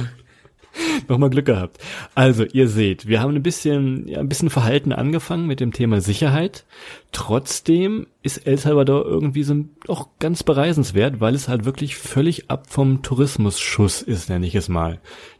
Nochmal 1.08 1.30
Glück 1.30 1.46
gehabt. 1.46 1.78
Also, 2.14 2.44
ihr 2.44 2.68
seht, 2.68 3.06
wir 3.06 3.20
haben 3.20 3.34
ein 3.34 3.42
bisschen, 3.42 4.08
ja, 4.08 4.18
ein 4.18 4.28
bisschen 4.28 4.50
verhalten 4.50 4.92
angefangen 4.92 5.46
mit 5.46 5.60
dem 5.60 5.72
Thema 5.72 6.00
Sicherheit. 6.00 6.64
Trotzdem 7.12 8.06
ist 8.22 8.46
El 8.46 8.58
Salvador 8.58 9.06
irgendwie 9.06 9.42
so 9.42 9.64
auch 9.86 10.08
ganz 10.18 10.42
bereisenswert, 10.42 11.20
weil 11.20 11.34
es 11.34 11.48
halt 11.48 11.64
wirklich 11.64 11.96
völlig 11.96 12.50
ab 12.50 12.66
vom 12.68 13.02
Tourismusschuss 13.02 14.02
ist, 14.02 14.28
nenne 14.28 14.46
ich 14.46 14.54
es 14.54 14.68
mal. 14.68 14.98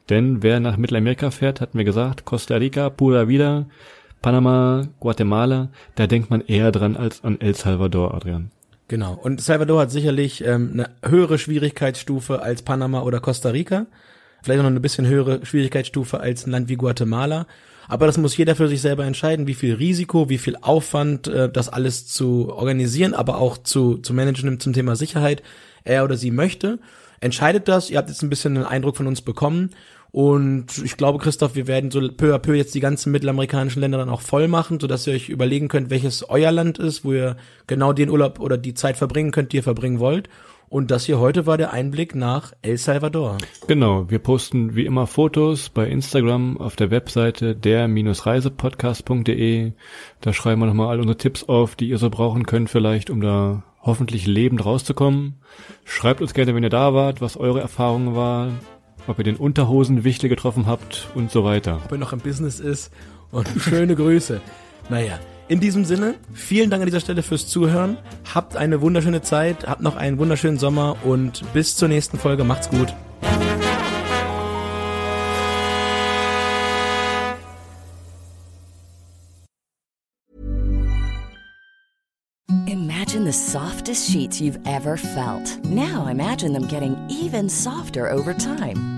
Denn 0.09 0.43
wer 0.43 0.61
nach 0.61 0.77
Mittelamerika 0.77 1.31
fährt, 1.31 1.61
hatten 1.61 1.77
wir 1.77 1.85
gesagt, 1.85 2.25
Costa 2.25 2.57
Rica, 2.57 2.89
Pura 2.89 3.29
Vida, 3.29 3.67
Panama, 4.23 4.89
Guatemala, 5.01 5.69
da 5.95 6.07
denkt 6.07 6.31
man 6.31 6.41
eher 6.41 6.73
dran 6.73 6.97
als 6.97 7.23
an 7.23 7.41
El 7.41 7.55
Salvador, 7.55 8.15
Adrian. 8.15 8.51
Genau. 8.89 9.19
Und 9.23 9.41
Salvador 9.43 9.83
hat 9.83 9.91
sicherlich 9.91 10.43
ähm, 10.45 10.71
eine 10.73 10.91
höhere 11.05 11.39
Schwierigkeitsstufe 11.39 12.41
als 12.41 12.63
Panama 12.63 13.03
oder 13.03 13.21
Costa 13.21 13.51
Rica. 13.51 13.87
Vielleicht 14.49 14.61
auch 14.61 14.65
noch 14.65 14.71
eine 14.71 14.81
bisschen 14.81 15.07
höhere 15.07 15.45
Schwierigkeitsstufe 15.45 16.21
als 16.21 16.47
ein 16.47 16.53
Land 16.53 16.71
wie 16.71 16.77
Guatemala. 16.77 17.47
Aber 17.87 18.07
das 18.07 18.17
muss 18.17 18.35
jeder 18.35 18.57
für 18.57 18.67
sich 18.67 18.81
selber 18.81 19.05
entscheiden, 19.05 19.47
wie 19.47 19.53
viel 19.53 19.75
Risiko, 19.75 20.31
wie 20.31 20.39
viel 20.39 20.57
Aufwand, 20.57 21.29
äh, 21.29 21.53
das 21.53 21.69
alles 21.69 22.07
zu 22.07 22.51
organisieren, 22.51 23.13
aber 23.13 23.37
auch 23.37 23.59
zu, 23.59 23.99
zu 23.99 24.15
managen 24.15 24.59
zum 24.59 24.73
Thema 24.73 24.97
Sicherheit 24.97 25.43
er 25.85 26.03
oder 26.03 26.17
sie 26.17 26.31
möchte. 26.31 26.79
Entscheidet 27.21 27.69
das. 27.69 27.91
Ihr 27.91 27.99
habt 27.99 28.09
jetzt 28.09 28.23
ein 28.23 28.31
bisschen 28.31 28.57
einen 28.57 28.65
Eindruck 28.65 28.97
von 28.97 29.07
uns 29.07 29.21
bekommen. 29.21 29.69
Und 30.13 30.79
ich 30.83 30.97
glaube, 30.97 31.19
Christoph, 31.19 31.55
wir 31.55 31.67
werden 31.67 31.91
so 31.91 32.01
peu 32.01 32.35
à 32.35 32.39
peu 32.39 32.55
jetzt 32.55 32.75
die 32.75 32.81
ganzen 32.81 33.13
mittelamerikanischen 33.13 33.83
Länder 33.83 33.99
dann 33.99 34.09
auch 34.09 34.23
voll 34.23 34.49
machen, 34.49 34.81
sodass 34.81 35.07
ihr 35.07 35.13
euch 35.13 35.29
überlegen 35.29 35.69
könnt, 35.69 35.91
welches 35.91 36.27
euer 36.27 36.53
Land 36.53 36.79
ist, 36.79 37.05
wo 37.05 37.13
ihr 37.13 37.37
genau 37.67 37.93
den 37.93 38.09
Urlaub 38.09 38.41
oder 38.41 38.57
die 38.57 38.73
Zeit 38.73 38.97
verbringen 38.97 39.31
könnt, 39.31 39.53
die 39.53 39.59
ihr 39.59 39.63
verbringen 39.63 39.99
wollt. 39.99 40.31
Und 40.69 40.91
das 40.91 41.07
hier 41.07 41.19
heute 41.19 41.47
war 41.47 41.57
der 41.57 41.73
Einblick 41.73 42.15
nach 42.15 42.53
El 42.61 42.77
Salvador. 42.77 43.39
Genau, 43.67 44.11
wir 44.11 44.19
posten 44.19 44.77
wie 44.77 44.85
immer 44.85 45.07
Fotos 45.07 45.71
bei 45.71 45.87
Instagram 45.87 46.59
auf 46.59 46.77
der 46.77 46.91
Webseite 46.91 47.57
der-reisepodcast.de. 47.57 49.73
Da 50.21 50.35
schreiben 50.35 50.61
wir 50.61 50.67
nochmal 50.67 50.89
all 50.89 51.01
unsere 51.01 51.17
Tipps 51.17 51.45
auf, 51.45 51.75
die 51.75 51.89
ihr 51.89 51.97
so 51.99 52.11
brauchen 52.11 52.45
könnt 52.45 52.69
vielleicht, 52.69 53.09
um 53.09 53.23
da 53.23 53.63
hoffentlich 53.81 54.27
lebend 54.27 54.63
rauszukommen. 54.65 55.37
Schreibt 55.85 56.21
uns 56.21 56.35
gerne, 56.35 56.55
wenn 56.55 56.63
ihr 56.63 56.69
da 56.69 56.93
wart, 56.93 57.23
was 57.23 57.39
eure 57.39 57.61
Erfahrungen 57.61 58.15
waren, 58.15 58.59
ob 59.07 59.19
ihr 59.19 59.25
den 59.25 59.37
Unterhosenwichtel 59.37 60.29
getroffen 60.29 60.67
habt 60.67 61.09
und 61.15 61.31
so 61.31 61.45
weiter. 61.45 61.81
Ob 61.85 61.93
er 61.93 61.99
noch 61.99 62.13
im 62.13 62.21
Business 62.21 62.61
ist. 62.61 62.93
Und 63.31 63.49
schöne 63.59 63.95
Grüße. 63.95 64.41
Naja, 64.91 65.19
in 65.49 65.61
diesem 65.61 65.85
Sinne, 65.85 66.15
vielen 66.35 66.71
Dank 66.71 66.83
an 66.83 66.87
dieser 66.87 67.01
Stelle 67.01 67.23
fürs 67.23 67.49
Zuhören. 67.49 67.97
Habt 68.35 68.57
eine 68.57 68.81
wunderschöne 68.81 69.23
Zeit, 69.23 69.67
habt 69.67 69.83
noch 69.83 69.97
einen 69.97 70.19
wunderschönen 70.19 70.59
Sommer 70.59 70.97
und 71.05 71.43
bis 71.55 71.77
zur 71.77 71.89
nächsten 71.89 72.19
Folge. 72.19 72.45
Macht's 72.45 72.69
gut. 72.69 72.95
Imagine 82.67 83.25
the 83.25 83.33
softest 83.33 84.11
sheets 84.11 84.39
you've 84.41 84.59
ever 84.67 84.99
felt. 84.99 85.59
Now 85.65 86.09
imagine 86.09 86.53
them 86.53 86.69
getting 86.69 86.95
even 87.09 87.49
softer 87.49 88.13
over 88.13 88.35
time. 88.37 88.98